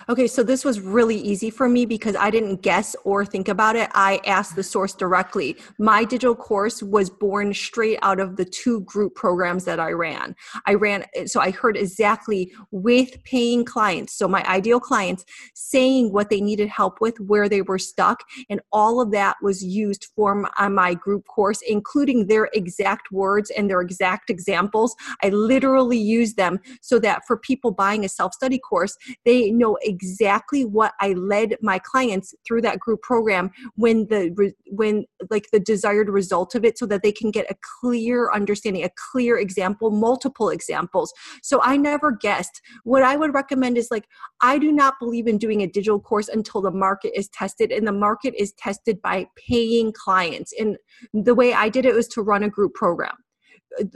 Okay, 0.10 0.28
so 0.28 0.44
this 0.44 0.66
was 0.66 0.80
really 0.80 1.16
easy 1.16 1.50
for 1.50 1.70
me 1.70 1.86
because 1.86 2.16
I 2.16 2.30
didn't 2.30 2.62
guess 2.62 2.96
or 3.04 3.26
think 3.26 3.48
about 3.48 3.76
it. 3.76 3.90
I 3.94 4.20
asked 4.26 4.56
the 4.56 4.64
source 4.64 4.94
directly. 4.94 5.58
My 5.80 6.04
digital 6.04 6.36
course 6.36 6.84
was 6.84 7.10
born 7.10 7.54
straight 7.54 8.00
out 8.02 8.20
of 8.20 8.36
the 8.36 8.46
two 8.46 8.82
group 8.82 9.16
programs 9.16 9.66
that 9.66 9.80
I 9.80 9.92
ran. 9.92 10.36
I 10.66 10.74
ran, 10.74 11.06
so 11.26 11.40
I 11.40 11.52
heard 11.52 11.78
exactly 11.78 12.52
with 12.72 13.24
paying 13.24 13.66
clients, 13.66 14.14
so 14.14 14.28
my 14.28 14.44
ideal 14.48 14.80
clients, 14.80 15.26
saying 15.54 16.12
what 16.12 16.30
they 16.30 16.42
needed 16.42 16.68
help 16.70 17.00
with, 17.00 17.20
where 17.20 17.48
they 17.48 17.62
were 17.62 17.80
stuck, 17.80 18.24
and 18.50 18.60
all 18.72 19.00
of 19.00 19.12
that 19.12 19.38
was 19.42 19.64
used 19.64 20.08
for 20.16 20.36
my, 20.36 20.50
uh, 20.58 20.70
my 20.70 20.94
group 20.94 21.26
course, 21.28 21.62
including 21.68 22.28
their 22.28 22.50
exact 22.54 23.12
words 23.12 23.52
and 23.52 23.70
their 23.70 23.82
exact 23.82 24.30
examples. 24.30 24.96
I 25.22 25.30
literally 25.30 25.98
used 25.98 26.38
them 26.38 26.60
so 26.82 27.00
that 27.00 27.26
for 27.26 27.38
people 27.38 27.72
buying 27.72 28.04
a 28.04 28.10
self 28.10 28.34
study 28.34 28.60
course, 28.60 28.98
they 29.26 29.52
know 29.52 29.73
exactly 29.82 30.66
what 30.66 30.94
I 31.00 31.14
led 31.14 31.58
my 31.62 31.80
clients 31.80 32.34
through 32.46 32.62
that 32.62 32.80
group 32.80 33.02
program 33.02 33.52
when 33.76 34.08
the 34.08 34.54
when 34.68 35.06
like 35.30 35.48
the 35.52 35.60
desired 35.60 36.10
result 36.10 36.56
of 36.56 36.66
it 36.66 36.78
so 36.78 36.86
that 36.88 37.04
they 37.04 37.12
can 37.12 37.32
get 37.32 37.50
a 37.50 37.56
clear 37.80 38.32
understanding, 38.32 38.84
a 38.84 38.92
clear 39.12 39.38
example, 39.38 39.92
multiple 39.92 40.50
examples. 40.50 41.14
So 41.42 41.62
I 41.62 41.78
never 41.78 42.12
guessed. 42.12 42.62
What 42.84 43.04
I 43.04 43.16
would 43.16 43.34
recommend 43.34 43.78
is 43.78 43.90
like 43.92 44.08
I 44.42 44.58
do 44.58 44.72
not 44.72 44.96
believe 45.00 45.28
in 45.28 45.38
doing 45.38 45.62
a 45.62 45.68
digital 45.68 46.00
course 46.00 46.28
until 46.28 46.62
the 46.62 46.72
market 46.72 47.18
is 47.18 47.30
tested 47.30 47.72
and 47.72 47.88
the 47.88 47.92
market 47.92 48.34
is 48.38 48.54
tested 48.54 49.02
by 49.02 49.28
paying 49.36 49.92
clients. 49.94 50.54
And 50.60 50.78
the 51.14 51.36
way 51.36 51.54
I 51.54 51.70
did 51.70 51.86
it 51.86 51.94
was 51.94 52.08
to 52.10 52.22
run 52.22 52.44
a 52.44 52.50
group 52.50 52.74
program 52.74 53.16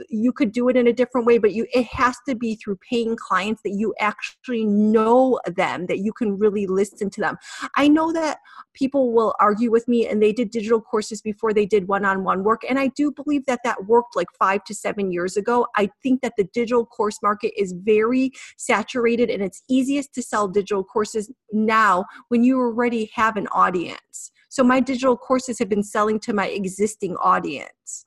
you 0.08 0.32
could 0.32 0.52
do 0.52 0.68
it 0.68 0.76
in 0.76 0.86
a 0.88 0.92
different 0.92 1.26
way 1.26 1.38
but 1.38 1.52
you 1.52 1.66
it 1.72 1.86
has 1.86 2.16
to 2.28 2.34
be 2.34 2.56
through 2.56 2.78
paying 2.88 3.16
clients 3.16 3.62
that 3.62 3.72
you 3.72 3.94
actually 4.00 4.64
know 4.64 5.38
them 5.46 5.86
that 5.86 5.98
you 5.98 6.12
can 6.12 6.38
really 6.38 6.66
listen 6.66 7.10
to 7.10 7.20
them. 7.20 7.36
I 7.76 7.88
know 7.88 8.12
that 8.12 8.38
people 8.74 9.12
will 9.12 9.34
argue 9.40 9.70
with 9.70 9.86
me 9.88 10.06
and 10.06 10.22
they 10.22 10.32
did 10.32 10.50
digital 10.50 10.80
courses 10.80 11.20
before 11.20 11.52
they 11.52 11.66
did 11.66 11.88
one-on-one 11.88 12.44
work 12.44 12.62
and 12.68 12.78
i 12.78 12.88
do 12.88 13.10
believe 13.10 13.46
that 13.46 13.60
that 13.64 13.86
worked 13.86 14.16
like 14.16 14.28
5 14.38 14.64
to 14.64 14.74
7 14.74 15.12
years 15.12 15.36
ago. 15.36 15.66
I 15.76 15.90
think 16.02 16.22
that 16.22 16.34
the 16.36 16.44
digital 16.44 16.86
course 16.86 17.18
market 17.22 17.52
is 17.60 17.72
very 17.72 18.32
saturated 18.56 19.30
and 19.30 19.42
it's 19.42 19.62
easiest 19.68 20.14
to 20.14 20.22
sell 20.22 20.48
digital 20.48 20.84
courses 20.84 21.30
now 21.52 22.04
when 22.28 22.44
you 22.44 22.58
already 22.58 23.10
have 23.14 23.36
an 23.36 23.48
audience. 23.48 24.32
So 24.48 24.62
my 24.64 24.80
digital 24.80 25.16
courses 25.16 25.58
have 25.58 25.68
been 25.68 25.82
selling 25.82 26.18
to 26.20 26.32
my 26.32 26.48
existing 26.48 27.16
audience 27.16 28.04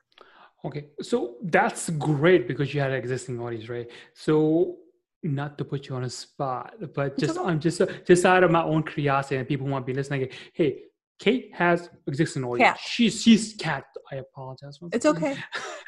Okay, 0.63 0.87
so 1.01 1.37
that's 1.43 1.89
great 1.91 2.47
because 2.47 2.73
you 2.73 2.81
had 2.81 2.91
an 2.91 2.97
existing 2.97 3.39
audience, 3.39 3.67
right? 3.67 3.89
So 4.13 4.77
not 5.23 5.57
to 5.57 5.65
put 5.65 5.87
you 5.87 5.95
on 5.95 6.03
a 6.03 6.09
spot, 6.09 6.75
but 6.93 7.17
just 7.17 7.37
I'm 7.37 7.59
just 7.59 7.81
uh, 7.81 7.87
just 8.05 8.25
out 8.25 8.43
of 8.43 8.51
my 8.51 8.63
own 8.63 8.83
curiosity 8.83 9.37
and 9.37 9.47
people 9.47 9.67
want 9.67 9.85
to 9.85 9.91
be 9.91 9.95
listening. 9.95 10.29
Hey, 10.53 10.83
Kate 11.19 11.51
has 11.53 11.89
existing 12.07 12.43
audience. 12.43 12.71
Kat. 12.71 12.79
She's 12.79 13.21
she's 13.21 13.55
Kat. 13.57 13.85
I 14.11 14.17
apologize. 14.17 14.79
It's 14.91 15.05
okay. 15.05 15.37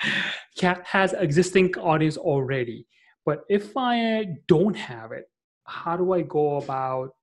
Kat 0.58 0.86
has 0.86 1.14
existing 1.14 1.76
audience 1.78 2.18
already, 2.18 2.88
but 3.26 3.44
if 3.50 3.76
I 3.76 4.38
don't 4.48 4.76
have 4.76 5.12
it, 5.12 5.30
how 5.66 5.98
do 5.98 6.14
I 6.14 6.22
go 6.22 6.58
about 6.58 7.16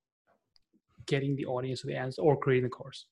getting 1.05 1.35
the 1.35 1.45
audience 1.45 1.81
to 1.81 1.87
the 1.87 1.95
ends 1.95 2.17
or 2.17 2.37
creating 2.37 2.63
the 2.63 2.69
course? 2.69 3.05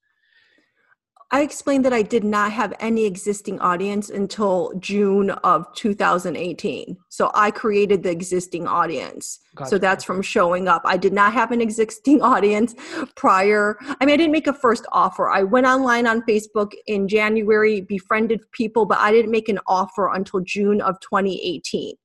I 1.31 1.41
explained 1.41 1.85
that 1.85 1.93
I 1.93 2.01
did 2.01 2.23
not 2.23 2.51
have 2.53 2.73
any 2.79 3.05
existing 3.05 3.59
audience 3.59 4.09
until 4.09 4.73
June 4.79 5.29
of 5.29 5.71
2018. 5.75 6.97
So 7.09 7.29
I 7.35 7.51
created 7.51 8.01
the 8.01 8.09
existing 8.09 8.67
audience. 8.67 9.39
Gotcha. 9.53 9.69
So 9.69 9.77
that's 9.77 10.03
from 10.03 10.23
showing 10.23 10.67
up. 10.67 10.81
I 10.85 10.97
did 10.97 11.13
not 11.13 11.33
have 11.33 11.51
an 11.51 11.61
existing 11.61 12.21
audience 12.23 12.73
prior. 13.15 13.77
I 13.79 14.05
mean, 14.05 14.13
I 14.13 14.17
didn't 14.17 14.31
make 14.31 14.47
a 14.47 14.53
first 14.53 14.87
offer. 14.91 15.29
I 15.29 15.43
went 15.43 15.67
online 15.67 16.07
on 16.07 16.23
Facebook 16.23 16.71
in 16.87 17.07
January, 17.07 17.81
befriended 17.81 18.41
people, 18.51 18.87
but 18.87 18.97
I 18.97 19.11
didn't 19.11 19.31
make 19.31 19.49
an 19.49 19.59
offer 19.67 20.11
until 20.11 20.39
June 20.39 20.81
of 20.81 20.99
2018. 21.01 21.95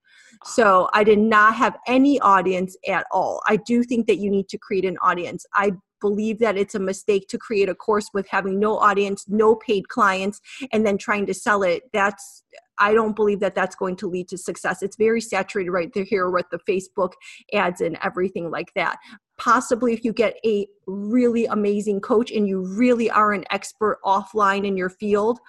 So 0.44 0.90
I 0.92 1.04
did 1.04 1.18
not 1.18 1.54
have 1.54 1.78
any 1.86 2.20
audience 2.20 2.76
at 2.86 3.06
all. 3.10 3.40
I 3.48 3.56
do 3.56 3.82
think 3.82 4.06
that 4.08 4.16
you 4.16 4.30
need 4.30 4.50
to 4.50 4.58
create 4.58 4.84
an 4.84 4.98
audience. 5.00 5.46
I 5.54 5.72
believe 6.04 6.38
that 6.38 6.58
it's 6.58 6.74
a 6.74 6.78
mistake 6.78 7.28
to 7.28 7.38
create 7.38 7.70
a 7.70 7.74
course 7.74 8.10
with 8.12 8.28
having 8.28 8.60
no 8.60 8.76
audience, 8.76 9.24
no 9.26 9.56
paid 9.56 9.88
clients, 9.88 10.38
and 10.70 10.86
then 10.86 10.98
trying 10.98 11.24
to 11.24 11.32
sell 11.32 11.62
it. 11.62 11.84
That's 11.94 12.42
I 12.78 12.92
don't 12.92 13.16
believe 13.16 13.40
that 13.40 13.54
that's 13.54 13.76
going 13.76 13.96
to 13.96 14.08
lead 14.08 14.28
to 14.28 14.36
success. 14.36 14.82
It's 14.82 14.96
very 14.96 15.20
saturated 15.20 15.70
right 15.70 15.90
there 15.94 16.04
here 16.04 16.28
with 16.28 16.46
the 16.50 16.58
Facebook 16.68 17.12
ads 17.54 17.80
and 17.80 17.96
everything 18.02 18.50
like 18.50 18.70
that 18.74 18.98
possibly 19.36 19.92
if 19.92 20.04
you 20.04 20.12
get 20.12 20.36
a 20.44 20.66
really 20.86 21.46
amazing 21.46 22.00
coach 22.00 22.30
and 22.30 22.46
you 22.46 22.60
really 22.60 23.10
are 23.10 23.32
an 23.32 23.44
expert 23.50 23.98
offline 24.04 24.66
in 24.66 24.76
your 24.76 24.90
field 24.90 25.40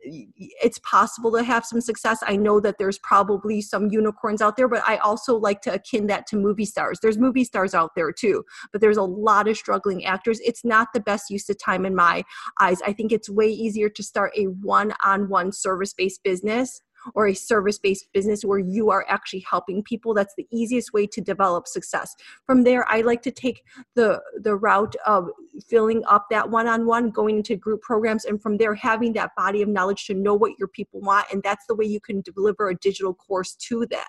it's 0.00 0.78
possible 0.78 1.30
to 1.30 1.42
have 1.42 1.64
some 1.64 1.80
success. 1.80 2.20
I 2.26 2.36
know 2.36 2.60
that 2.60 2.76
there's 2.78 2.98
probably 3.00 3.60
some 3.60 3.90
unicorns 3.90 4.40
out 4.40 4.56
there 4.56 4.68
but 4.68 4.82
i 4.86 4.96
also 4.98 5.36
like 5.36 5.60
to 5.62 5.74
akin 5.74 6.06
that 6.06 6.26
to 6.28 6.36
movie 6.36 6.64
stars. 6.64 6.98
There's 7.00 7.18
movie 7.18 7.44
stars 7.44 7.74
out 7.74 7.90
there 7.94 8.12
too 8.12 8.44
but 8.72 8.80
there's 8.80 8.96
a 8.96 9.02
lot 9.02 9.46
of 9.46 9.56
struggling 9.56 10.04
actors. 10.04 10.40
It's 10.40 10.64
not 10.64 10.88
the 10.92 11.00
best 11.00 11.30
use 11.30 11.48
of 11.48 11.58
time 11.58 11.84
in 11.84 11.94
my 11.94 12.24
eyes. 12.60 12.80
I 12.82 12.92
think 12.92 13.12
it's 13.12 13.28
way 13.28 13.48
easier 13.48 13.88
to 13.90 14.02
start 14.02 14.32
a 14.36 14.44
one-on-one 14.44 15.52
service-based 15.52 16.22
business 16.22 16.80
or 17.14 17.28
a 17.28 17.34
service 17.34 17.78
based 17.78 18.06
business 18.12 18.44
where 18.44 18.58
you 18.58 18.90
are 18.90 19.04
actually 19.08 19.44
helping 19.48 19.82
people 19.82 20.14
that's 20.14 20.34
the 20.36 20.46
easiest 20.52 20.92
way 20.92 21.06
to 21.06 21.20
develop 21.20 21.66
success 21.66 22.14
from 22.44 22.62
there 22.62 22.84
i 22.88 23.00
like 23.00 23.22
to 23.22 23.30
take 23.30 23.62
the 23.94 24.20
the 24.40 24.54
route 24.56 24.96
of 25.06 25.28
filling 25.68 26.02
up 26.06 26.26
that 26.30 26.48
one-on-one 26.48 27.10
going 27.10 27.38
into 27.38 27.56
group 27.56 27.80
programs 27.82 28.24
and 28.24 28.40
from 28.40 28.56
there 28.56 28.74
having 28.74 29.12
that 29.12 29.30
body 29.36 29.62
of 29.62 29.68
knowledge 29.68 30.06
to 30.06 30.14
know 30.14 30.34
what 30.34 30.52
your 30.58 30.68
people 30.68 31.00
want 31.00 31.26
and 31.32 31.42
that's 31.42 31.66
the 31.66 31.74
way 31.74 31.84
you 31.84 32.00
can 32.00 32.20
deliver 32.22 32.68
a 32.68 32.74
digital 32.76 33.14
course 33.14 33.54
to 33.54 33.86
them 33.86 34.06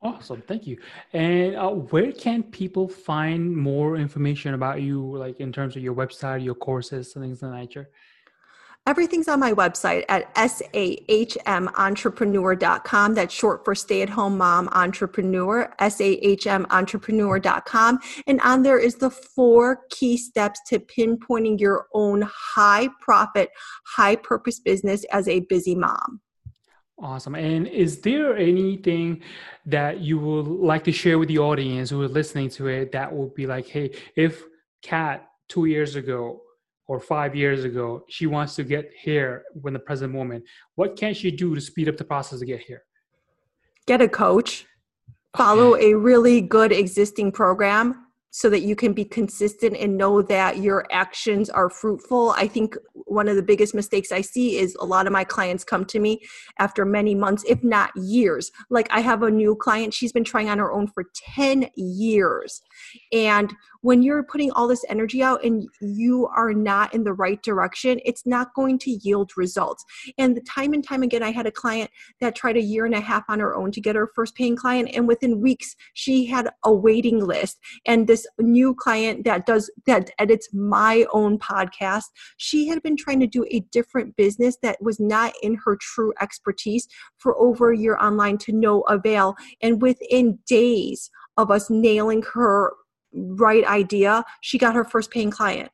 Awesome, 0.00 0.42
thank 0.46 0.64
you. 0.64 0.78
And 1.12 1.56
uh, 1.56 1.70
where 1.70 2.12
can 2.12 2.44
people 2.44 2.88
find 2.88 3.56
more 3.56 3.96
information 3.96 4.54
about 4.54 4.80
you, 4.80 5.16
like 5.16 5.40
in 5.40 5.50
terms 5.50 5.74
of 5.74 5.82
your 5.82 5.94
website, 5.94 6.44
your 6.44 6.54
courses, 6.54 7.12
things 7.12 7.42
of 7.42 7.50
that 7.50 7.56
nature? 7.56 7.90
Everything's 8.88 9.28
on 9.28 9.38
my 9.38 9.52
website 9.52 10.04
at 10.08 10.34
sahmentrepreneur.com. 10.34 13.14
That's 13.14 13.34
short 13.34 13.62
for 13.62 13.74
stay 13.74 14.00
at 14.00 14.08
home 14.08 14.38
mom 14.38 14.70
entrepreneur, 14.72 15.70
sahmentrepreneur.com. 15.78 17.98
And 18.26 18.40
on 18.40 18.62
there 18.62 18.78
is 18.78 18.94
the 18.94 19.10
four 19.10 19.80
key 19.90 20.16
steps 20.16 20.60
to 20.68 20.78
pinpointing 20.78 21.60
your 21.60 21.88
own 21.92 22.22
high 22.22 22.88
profit, 22.98 23.50
high 23.84 24.16
purpose 24.16 24.58
business 24.58 25.04
as 25.12 25.28
a 25.28 25.40
busy 25.40 25.74
mom. 25.74 26.22
Awesome. 26.98 27.34
And 27.34 27.66
is 27.66 28.00
there 28.00 28.38
anything 28.38 29.20
that 29.66 30.00
you 30.00 30.18
would 30.18 30.46
like 30.46 30.84
to 30.84 30.92
share 30.92 31.18
with 31.18 31.28
the 31.28 31.40
audience 31.40 31.90
who 31.90 32.00
are 32.00 32.08
listening 32.08 32.48
to 32.52 32.68
it 32.68 32.92
that 32.92 33.12
would 33.12 33.34
be 33.34 33.46
like, 33.46 33.66
hey, 33.66 33.90
if 34.16 34.44
Kat 34.80 35.28
two 35.46 35.66
years 35.66 35.94
ago 35.94 36.40
or 36.88 36.98
five 36.98 37.36
years 37.36 37.64
ago, 37.64 38.04
she 38.08 38.26
wants 38.26 38.56
to 38.56 38.64
get 38.64 38.90
here 38.98 39.44
when 39.52 39.74
the 39.74 39.78
present 39.78 40.12
moment. 40.12 40.42
What 40.74 40.96
can 40.96 41.14
she 41.14 41.30
do 41.30 41.54
to 41.54 41.60
speed 41.60 41.88
up 41.88 41.98
the 41.98 42.04
process 42.04 42.40
to 42.40 42.46
get 42.46 42.60
here? 42.60 42.82
Get 43.86 44.00
a 44.00 44.08
coach, 44.08 44.66
follow 45.36 45.76
okay. 45.76 45.92
a 45.92 45.98
really 45.98 46.40
good 46.40 46.72
existing 46.72 47.32
program 47.32 48.06
so 48.30 48.50
that 48.50 48.60
you 48.60 48.76
can 48.76 48.92
be 48.92 49.04
consistent 49.04 49.76
and 49.76 49.96
know 49.96 50.20
that 50.22 50.58
your 50.58 50.86
actions 50.90 51.48
are 51.48 51.70
fruitful. 51.70 52.30
I 52.30 52.46
think 52.46 52.76
one 52.92 53.26
of 53.26 53.36
the 53.36 53.42
biggest 53.42 53.74
mistakes 53.74 54.12
I 54.12 54.20
see 54.20 54.58
is 54.58 54.76
a 54.76 54.84
lot 54.84 55.06
of 55.06 55.12
my 55.12 55.24
clients 55.24 55.64
come 55.64 55.84
to 55.86 55.98
me 55.98 56.20
after 56.58 56.84
many 56.84 57.14
months, 57.14 57.42
if 57.48 57.64
not 57.64 57.90
years. 57.96 58.50
Like 58.68 58.86
I 58.90 59.00
have 59.00 59.22
a 59.22 59.30
new 59.30 59.56
client, 59.56 59.94
she's 59.94 60.12
been 60.12 60.24
trying 60.24 60.50
on 60.50 60.58
her 60.58 60.70
own 60.70 60.88
for 60.88 61.04
10 61.14 61.70
years. 61.74 62.60
And 63.12 63.52
when 63.82 64.02
you're 64.02 64.22
putting 64.22 64.50
all 64.52 64.66
this 64.66 64.84
energy 64.88 65.22
out 65.22 65.44
and 65.44 65.68
you 65.80 66.26
are 66.34 66.52
not 66.52 66.94
in 66.94 67.04
the 67.04 67.12
right 67.12 67.42
direction, 67.42 68.00
it's 68.04 68.26
not 68.26 68.54
going 68.54 68.78
to 68.80 68.90
yield 68.90 69.30
results. 69.36 69.84
And 70.18 70.36
the 70.36 70.40
time 70.42 70.72
and 70.72 70.84
time 70.84 71.02
again, 71.02 71.22
I 71.22 71.30
had 71.30 71.46
a 71.46 71.52
client 71.52 71.90
that 72.20 72.34
tried 72.34 72.56
a 72.56 72.62
year 72.62 72.86
and 72.86 72.94
a 72.94 73.00
half 73.00 73.24
on 73.28 73.40
her 73.40 73.54
own 73.54 73.70
to 73.72 73.80
get 73.80 73.96
her 73.96 74.10
first 74.14 74.34
paying 74.34 74.56
client. 74.56 74.90
And 74.94 75.06
within 75.06 75.40
weeks, 75.40 75.76
she 75.94 76.26
had 76.26 76.48
a 76.64 76.72
waiting 76.72 77.24
list. 77.24 77.58
And 77.86 78.06
this 78.06 78.26
new 78.38 78.74
client 78.74 79.24
that 79.24 79.46
does, 79.46 79.70
that 79.86 80.10
edits 80.18 80.48
my 80.52 81.06
own 81.12 81.38
podcast, 81.38 82.04
she 82.36 82.66
had 82.68 82.82
been 82.82 82.96
trying 82.96 83.20
to 83.20 83.26
do 83.26 83.44
a 83.50 83.60
different 83.72 84.16
business 84.16 84.56
that 84.62 84.82
was 84.82 84.98
not 84.98 85.32
in 85.42 85.54
her 85.64 85.76
true 85.80 86.12
expertise 86.20 86.88
for 87.18 87.38
over 87.38 87.72
a 87.72 87.78
year 87.78 87.96
online 87.96 88.38
to 88.38 88.52
no 88.52 88.80
avail. 88.82 89.36
And 89.62 89.80
within 89.80 90.38
days, 90.46 91.10
of 91.38 91.52
us 91.52 91.70
nailing 91.70 92.22
her 92.34 92.72
right 93.12 93.64
idea, 93.64 94.24
she 94.40 94.58
got 94.58 94.74
her 94.74 94.84
first 94.84 95.10
paying 95.10 95.30
client. 95.30 95.70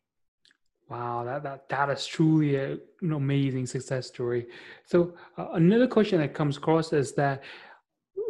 Wow, 0.88 1.24
that 1.24 1.42
that, 1.42 1.68
that 1.68 1.90
is 1.90 2.06
truly 2.06 2.56
a, 2.56 2.76
an 3.00 3.12
amazing 3.12 3.66
success 3.66 4.06
story. 4.06 4.46
So 4.84 5.14
uh, 5.38 5.48
another 5.52 5.86
question 5.86 6.20
that 6.20 6.34
comes 6.34 6.56
across 6.56 6.92
is 6.92 7.12
that 7.12 7.42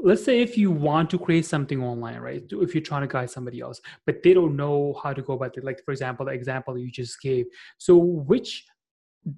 let's 0.05 0.23
say 0.23 0.41
if 0.41 0.59
you 0.59 0.71
want 0.71 1.09
to 1.11 1.19
create 1.19 1.47
something 1.47 1.83
online 1.83 2.21
right 2.21 2.45
if 2.51 2.75
you're 2.75 2.83
trying 2.83 3.01
to 3.01 3.09
guide 3.09 3.31
somebody 3.31 3.61
else 3.61 3.81
but 4.07 4.23
they 4.23 4.35
don't 4.35 4.55
know 4.55 4.99
how 5.03 5.13
to 5.13 5.23
go 5.23 5.33
about 5.33 5.57
it 5.57 5.65
like 5.65 5.83
for 5.85 5.93
example 5.93 6.27
the 6.27 6.33
example 6.33 6.77
you 6.77 6.91
just 6.91 7.21
gave 7.21 7.47
so 7.79 7.97
which 7.97 8.67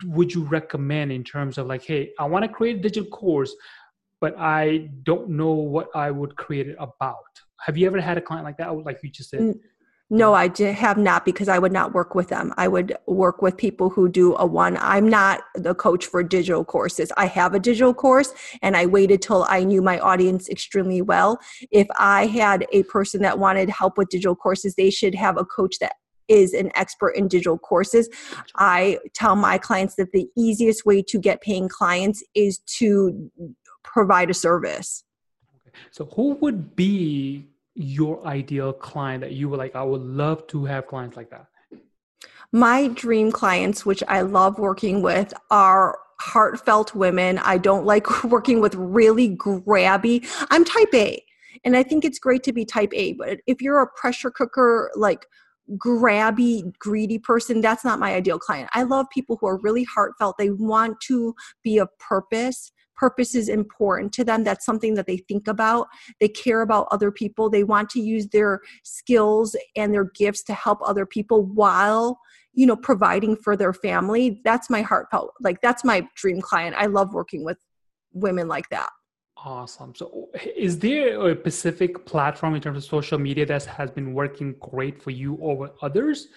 would 0.04 0.34
you 0.34 0.42
recommend 0.42 1.12
in 1.12 1.22
terms 1.22 1.56
of 1.56 1.66
like 1.66 1.84
hey 1.84 2.10
i 2.18 2.24
want 2.24 2.44
to 2.44 2.48
create 2.48 2.78
a 2.78 2.80
digital 2.80 3.08
course 3.10 3.54
but 4.20 4.36
i 4.38 4.88
don't 5.04 5.28
know 5.28 5.52
what 5.52 5.88
i 5.94 6.10
would 6.10 6.34
create 6.36 6.68
it 6.68 6.76
about 6.80 7.24
have 7.60 7.76
you 7.76 7.86
ever 7.86 8.00
had 8.00 8.18
a 8.18 8.20
client 8.20 8.44
like 8.44 8.56
that 8.56 8.70
like 8.84 8.98
you 9.02 9.10
just 9.10 9.30
said 9.30 9.54
no, 10.08 10.34
I 10.34 10.48
have 10.62 10.98
not 10.98 11.24
because 11.24 11.48
I 11.48 11.58
would 11.58 11.72
not 11.72 11.92
work 11.92 12.14
with 12.14 12.28
them. 12.28 12.54
I 12.56 12.68
would 12.68 12.96
work 13.06 13.42
with 13.42 13.56
people 13.56 13.90
who 13.90 14.08
do 14.08 14.36
a 14.36 14.46
one. 14.46 14.78
I'm 14.80 15.08
not 15.08 15.42
the 15.56 15.74
coach 15.74 16.06
for 16.06 16.22
digital 16.22 16.64
courses. 16.64 17.10
I 17.16 17.26
have 17.26 17.54
a 17.54 17.58
digital 17.58 17.92
course 17.92 18.32
and 18.62 18.76
I 18.76 18.86
waited 18.86 19.20
till 19.20 19.44
I 19.48 19.64
knew 19.64 19.82
my 19.82 19.98
audience 19.98 20.48
extremely 20.48 21.02
well. 21.02 21.40
If 21.72 21.88
I 21.98 22.26
had 22.26 22.66
a 22.72 22.84
person 22.84 23.20
that 23.22 23.40
wanted 23.40 23.68
help 23.68 23.98
with 23.98 24.08
digital 24.08 24.36
courses, 24.36 24.76
they 24.76 24.90
should 24.90 25.16
have 25.16 25.38
a 25.38 25.44
coach 25.44 25.80
that 25.80 25.94
is 26.28 26.54
an 26.54 26.70
expert 26.76 27.10
in 27.10 27.26
digital 27.26 27.58
courses. 27.58 28.08
I 28.54 28.98
tell 29.12 29.34
my 29.34 29.58
clients 29.58 29.96
that 29.96 30.12
the 30.12 30.28
easiest 30.36 30.86
way 30.86 31.02
to 31.02 31.18
get 31.18 31.40
paying 31.40 31.68
clients 31.68 32.22
is 32.36 32.58
to 32.78 33.28
provide 33.82 34.30
a 34.30 34.34
service. 34.34 35.02
So, 35.90 36.06
who 36.06 36.34
would 36.34 36.76
be 36.76 37.46
your 37.74 38.26
ideal 38.26 38.72
client 38.72 39.20
that 39.20 39.32
you 39.32 39.48
were 39.48 39.56
like, 39.56 39.76
I 39.76 39.82
would 39.82 40.02
love 40.02 40.46
to 40.48 40.64
have 40.64 40.86
clients 40.86 41.16
like 41.16 41.30
that? 41.30 41.46
My 42.52 42.88
dream 42.88 43.30
clients, 43.30 43.84
which 43.84 44.02
I 44.08 44.22
love 44.22 44.58
working 44.58 45.02
with, 45.02 45.34
are 45.50 45.98
heartfelt 46.20 46.94
women. 46.94 47.38
I 47.38 47.58
don't 47.58 47.84
like 47.92 48.24
working 48.24 48.60
with 48.60 48.74
really 48.74 49.36
grabby. 49.36 50.26
I'm 50.50 50.64
type 50.64 50.94
A, 50.94 51.22
and 51.64 51.76
I 51.76 51.82
think 51.82 52.04
it's 52.04 52.18
great 52.18 52.42
to 52.44 52.52
be 52.52 52.64
type 52.64 52.92
A, 52.94 53.12
but 53.14 53.40
if 53.46 53.60
you're 53.60 53.82
a 53.82 53.90
pressure 53.96 54.30
cooker, 54.30 54.90
like 54.94 55.26
grabby, 55.78 56.72
greedy 56.78 57.18
person, 57.18 57.60
that's 57.60 57.84
not 57.84 57.98
my 57.98 58.14
ideal 58.14 58.38
client. 58.38 58.70
I 58.72 58.84
love 58.84 59.06
people 59.12 59.36
who 59.40 59.48
are 59.48 59.58
really 59.58 59.84
heartfelt. 59.84 60.38
They 60.38 60.50
want 60.50 61.00
to 61.08 61.34
be 61.62 61.78
of 61.78 61.88
purpose 61.98 62.70
purpose 62.96 63.34
is 63.34 63.48
important 63.48 64.12
to 64.14 64.24
them. 64.24 64.44
That's 64.44 64.64
something 64.64 64.94
that 64.94 65.06
they 65.06 65.18
think 65.18 65.48
about. 65.48 65.88
They 66.20 66.28
care 66.28 66.62
about 66.62 66.88
other 66.90 67.10
people. 67.10 67.50
They 67.50 67.64
want 67.64 67.90
to 67.90 68.00
use 68.00 68.28
their 68.28 68.60
skills 68.84 69.56
and 69.76 69.92
their 69.92 70.10
gifts 70.14 70.42
to 70.44 70.54
help 70.54 70.78
other 70.82 71.06
people 71.06 71.44
while 71.44 72.18
you 72.52 72.66
know 72.66 72.76
providing 72.76 73.36
for 73.36 73.56
their 73.56 73.72
family. 73.72 74.40
That's 74.44 74.68
my 74.70 74.82
heartfelt 74.82 75.32
like 75.40 75.60
that's 75.60 75.84
my 75.84 76.08
dream 76.16 76.40
client. 76.40 76.74
I 76.76 76.86
love 76.86 77.14
working 77.14 77.44
with 77.44 77.58
women 78.12 78.48
like 78.48 78.68
that. 78.70 78.90
Awesome. 79.36 79.94
So 79.94 80.30
is 80.56 80.78
there 80.78 81.28
a 81.28 81.38
specific 81.38 82.06
platform 82.06 82.54
in 82.54 82.62
terms 82.62 82.78
of 82.78 82.84
social 82.84 83.18
media 83.18 83.44
that 83.46 83.64
has 83.66 83.90
been 83.90 84.14
working 84.14 84.54
great 84.60 85.00
for 85.00 85.10
you 85.10 85.38
over 85.42 85.70
others 85.82 86.28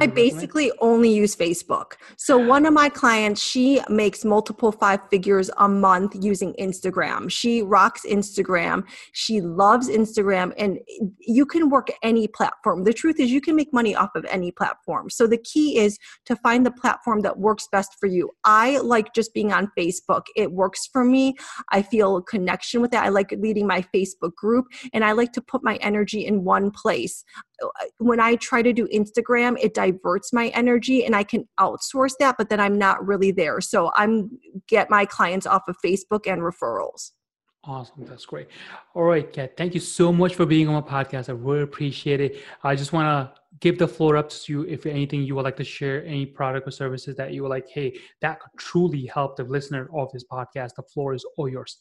I 0.00 0.06
basically 0.06 0.70
only 0.80 1.12
use 1.12 1.34
Facebook. 1.34 1.94
So 2.16 2.38
one 2.38 2.66
of 2.66 2.72
my 2.72 2.88
clients, 2.88 3.42
she 3.42 3.80
makes 3.88 4.24
multiple 4.24 4.70
five 4.70 5.00
figures 5.10 5.50
a 5.58 5.68
month 5.68 6.16
using 6.20 6.54
Instagram. 6.60 7.30
She 7.30 7.62
rocks 7.62 8.02
Instagram. 8.08 8.84
She 9.12 9.40
loves 9.40 9.88
Instagram 9.88 10.52
and 10.58 10.78
you 11.18 11.46
can 11.46 11.70
work 11.70 11.88
any 12.02 12.28
platform. 12.28 12.84
The 12.84 12.92
truth 12.92 13.18
is 13.18 13.30
you 13.30 13.40
can 13.40 13.56
make 13.56 13.72
money 13.72 13.96
off 13.96 14.10
of 14.14 14.24
any 14.26 14.52
platform. 14.52 15.10
So 15.10 15.26
the 15.26 15.38
key 15.38 15.78
is 15.78 15.98
to 16.26 16.36
find 16.36 16.64
the 16.64 16.70
platform 16.70 17.20
that 17.22 17.38
works 17.38 17.66
best 17.72 17.96
for 17.98 18.06
you. 18.06 18.30
I 18.44 18.78
like 18.78 19.14
just 19.14 19.32
being 19.34 19.52
on 19.52 19.72
Facebook. 19.76 20.24
It 20.36 20.52
works 20.52 20.86
for 20.86 21.04
me. 21.04 21.34
I 21.72 21.82
feel 21.82 22.16
a 22.16 22.22
connection 22.22 22.80
with 22.80 22.92
it. 22.92 23.00
I 23.00 23.08
like 23.08 23.32
leading 23.38 23.66
my 23.66 23.84
Facebook 23.94 24.34
group 24.34 24.66
and 24.92 25.04
I 25.04 25.12
like 25.12 25.32
to 25.32 25.40
put 25.40 25.64
my 25.64 25.76
energy 25.76 26.26
in 26.26 26.44
one 26.44 26.70
place 26.70 27.24
when 27.98 28.20
I 28.20 28.36
try 28.36 28.62
to 28.62 28.72
do 28.72 28.88
Instagram, 28.88 29.56
it 29.62 29.74
diverts 29.74 30.32
my 30.32 30.48
energy 30.48 31.04
and 31.04 31.14
I 31.14 31.22
can 31.22 31.48
outsource 31.58 32.14
that, 32.20 32.36
but 32.36 32.48
then 32.48 32.60
I'm 32.60 32.78
not 32.78 33.04
really 33.06 33.30
there. 33.30 33.60
So 33.60 33.92
I'm 33.94 34.30
get 34.68 34.90
my 34.90 35.04
clients 35.04 35.46
off 35.46 35.62
of 35.68 35.76
Facebook 35.84 36.30
and 36.30 36.42
referrals. 36.42 37.12
Awesome. 37.66 38.04
That's 38.04 38.26
great. 38.26 38.48
All 38.94 39.04
right, 39.04 39.32
Kat, 39.32 39.56
thank 39.56 39.72
you 39.72 39.80
so 39.80 40.12
much 40.12 40.34
for 40.34 40.44
being 40.44 40.68
on 40.68 40.74
my 40.74 40.80
podcast. 40.82 41.30
I 41.30 41.32
really 41.32 41.62
appreciate 41.62 42.20
it. 42.20 42.42
I 42.62 42.74
just 42.74 42.92
want 42.92 43.06
to 43.06 43.40
give 43.60 43.78
the 43.78 43.88
floor 43.88 44.16
up 44.18 44.28
to 44.28 44.52
you 44.52 44.62
if 44.64 44.84
anything 44.84 45.22
you 45.22 45.34
would 45.34 45.44
like 45.44 45.56
to 45.56 45.64
share, 45.64 46.04
any 46.04 46.26
product 46.26 46.68
or 46.68 46.70
services 46.70 47.16
that 47.16 47.32
you 47.32 47.42
would 47.42 47.48
like, 47.48 47.66
hey, 47.70 47.98
that 48.20 48.40
could 48.40 48.50
truly 48.58 49.06
help 49.06 49.36
the 49.36 49.44
listener 49.44 49.88
of 49.94 50.12
this 50.12 50.24
podcast. 50.30 50.74
The 50.76 50.82
floor 50.82 51.14
is 51.14 51.24
all 51.38 51.48
yours. 51.48 51.78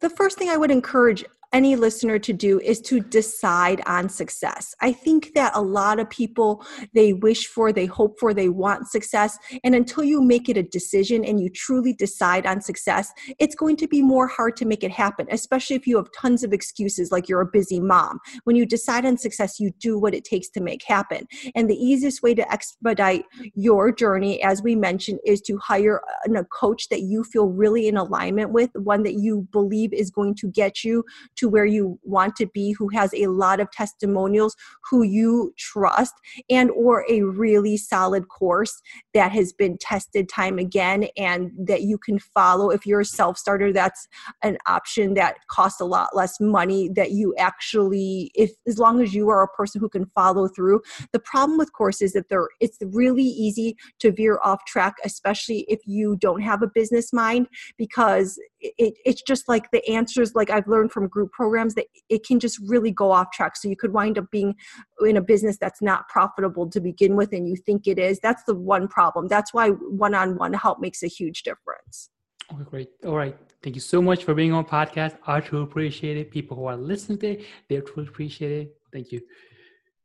The 0.00 0.10
first 0.10 0.38
thing 0.38 0.48
I 0.48 0.56
would 0.56 0.70
encourage 0.70 1.24
any 1.52 1.76
listener 1.76 2.18
to 2.18 2.32
do 2.32 2.60
is 2.60 2.80
to 2.80 3.00
decide 3.00 3.82
on 3.86 4.08
success. 4.08 4.74
I 4.80 4.92
think 4.92 5.32
that 5.34 5.52
a 5.54 5.60
lot 5.60 6.00
of 6.00 6.08
people 6.08 6.64
they 6.94 7.12
wish 7.12 7.46
for, 7.46 7.72
they 7.72 7.86
hope 7.86 8.18
for, 8.18 8.32
they 8.32 8.48
want 8.48 8.88
success, 8.88 9.38
and 9.64 9.74
until 9.74 10.04
you 10.04 10.22
make 10.22 10.48
it 10.48 10.56
a 10.56 10.62
decision 10.62 11.24
and 11.24 11.40
you 11.40 11.50
truly 11.50 11.92
decide 11.92 12.46
on 12.46 12.60
success, 12.60 13.12
it's 13.38 13.54
going 13.54 13.76
to 13.76 13.88
be 13.88 14.02
more 14.02 14.26
hard 14.26 14.56
to 14.56 14.64
make 14.64 14.82
it 14.82 14.90
happen, 14.90 15.26
especially 15.30 15.76
if 15.76 15.86
you 15.86 15.96
have 15.96 16.08
tons 16.16 16.42
of 16.42 16.52
excuses 16.52 17.12
like 17.12 17.28
you're 17.28 17.40
a 17.40 17.46
busy 17.46 17.80
mom. 17.80 18.18
When 18.44 18.56
you 18.56 18.66
decide 18.66 19.04
on 19.04 19.16
success, 19.16 19.60
you 19.60 19.72
do 19.78 19.98
what 19.98 20.14
it 20.14 20.24
takes 20.24 20.48
to 20.50 20.60
make 20.60 20.82
happen. 20.84 21.26
And 21.54 21.68
the 21.68 21.76
easiest 21.76 22.22
way 22.22 22.34
to 22.34 22.52
expedite 22.52 23.24
your 23.54 23.92
journey 23.92 24.42
as 24.42 24.62
we 24.62 24.74
mentioned 24.74 25.20
is 25.24 25.40
to 25.42 25.58
hire 25.58 26.00
a 26.34 26.44
coach 26.44 26.88
that 26.88 27.02
you 27.02 27.24
feel 27.24 27.46
really 27.46 27.88
in 27.88 27.96
alignment 27.96 28.52
with, 28.52 28.70
one 28.74 29.02
that 29.02 29.14
you 29.14 29.46
believe 29.52 29.92
is 29.92 30.10
going 30.10 30.34
to 30.36 30.50
get 30.50 30.82
you 30.82 31.04
to 31.36 31.41
where 31.48 31.64
you 31.64 31.98
want 32.02 32.36
to 32.36 32.46
be 32.46 32.72
who 32.72 32.88
has 32.88 33.12
a 33.14 33.26
lot 33.26 33.60
of 33.60 33.70
testimonials 33.70 34.56
who 34.90 35.02
you 35.02 35.52
trust 35.58 36.14
and 36.50 36.70
or 36.70 37.04
a 37.08 37.22
really 37.22 37.76
solid 37.76 38.28
course 38.28 38.80
that 39.14 39.32
has 39.32 39.52
been 39.52 39.76
tested 39.78 40.28
time 40.28 40.58
again 40.58 41.06
and 41.16 41.50
that 41.58 41.82
you 41.82 41.98
can 41.98 42.18
follow. 42.18 42.70
If 42.70 42.86
you're 42.86 43.00
a 43.00 43.04
self-starter 43.04 43.72
that's 43.72 44.06
an 44.42 44.58
option 44.66 45.14
that 45.14 45.36
costs 45.48 45.80
a 45.80 45.84
lot 45.84 46.14
less 46.14 46.40
money 46.40 46.88
that 46.94 47.12
you 47.12 47.34
actually 47.38 48.30
if 48.34 48.52
as 48.66 48.78
long 48.78 49.02
as 49.02 49.14
you 49.14 49.28
are 49.28 49.42
a 49.42 49.48
person 49.48 49.80
who 49.80 49.88
can 49.88 50.06
follow 50.06 50.48
through. 50.48 50.80
The 51.12 51.20
problem 51.20 51.58
with 51.58 51.72
courses 51.72 52.12
that 52.12 52.28
they're 52.28 52.48
it's 52.60 52.78
really 52.82 53.22
easy 53.22 53.76
to 54.00 54.12
veer 54.12 54.38
off 54.42 54.64
track 54.66 54.94
especially 55.04 55.64
if 55.68 55.80
you 55.86 56.16
don't 56.16 56.40
have 56.40 56.62
a 56.62 56.66
business 56.66 57.12
mind 57.12 57.46
because 57.76 58.38
it, 58.60 58.94
it's 59.04 59.22
just 59.22 59.48
like 59.48 59.70
the 59.70 59.86
answers 59.88 60.34
like 60.34 60.50
i've 60.50 60.68
learned 60.68 60.92
from 60.92 61.08
group 61.08 61.31
programs 61.32 61.74
that 61.74 61.86
it 62.08 62.26
can 62.26 62.38
just 62.38 62.58
really 62.66 62.90
go 62.90 63.10
off 63.10 63.30
track. 63.32 63.56
So 63.56 63.68
you 63.68 63.76
could 63.76 63.92
wind 63.92 64.18
up 64.18 64.30
being 64.30 64.54
in 65.00 65.16
a 65.16 65.22
business 65.22 65.58
that's 65.58 65.82
not 65.82 66.08
profitable 66.08 66.68
to 66.70 66.80
begin 66.80 67.16
with 67.16 67.32
and 67.32 67.48
you 67.48 67.56
think 67.56 67.86
it 67.86 67.98
is. 67.98 68.20
That's 68.20 68.44
the 68.44 68.54
one 68.54 68.88
problem. 68.88 69.28
That's 69.28 69.52
why 69.52 69.70
one-on-one 69.70 70.52
help 70.54 70.80
makes 70.80 71.02
a 71.02 71.08
huge 71.08 71.42
difference. 71.42 72.10
Okay 72.52 72.64
great. 72.64 72.90
All 73.06 73.16
right. 73.16 73.36
Thank 73.62 73.76
you 73.76 73.80
so 73.80 74.02
much 74.02 74.24
for 74.24 74.34
being 74.34 74.52
on 74.52 74.64
podcast. 74.64 75.16
I 75.26 75.40
truly 75.40 75.64
appreciate 75.64 76.16
it. 76.16 76.30
People 76.30 76.56
who 76.56 76.66
are 76.66 76.76
listening 76.76 77.18
to 77.18 77.30
it 77.32 77.44
they 77.68 77.80
truly 77.80 78.08
appreciate 78.08 78.52
it. 78.52 78.76
Thank 78.92 79.12
you. 79.12 79.22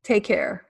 Take 0.04 0.24
care 0.24 0.67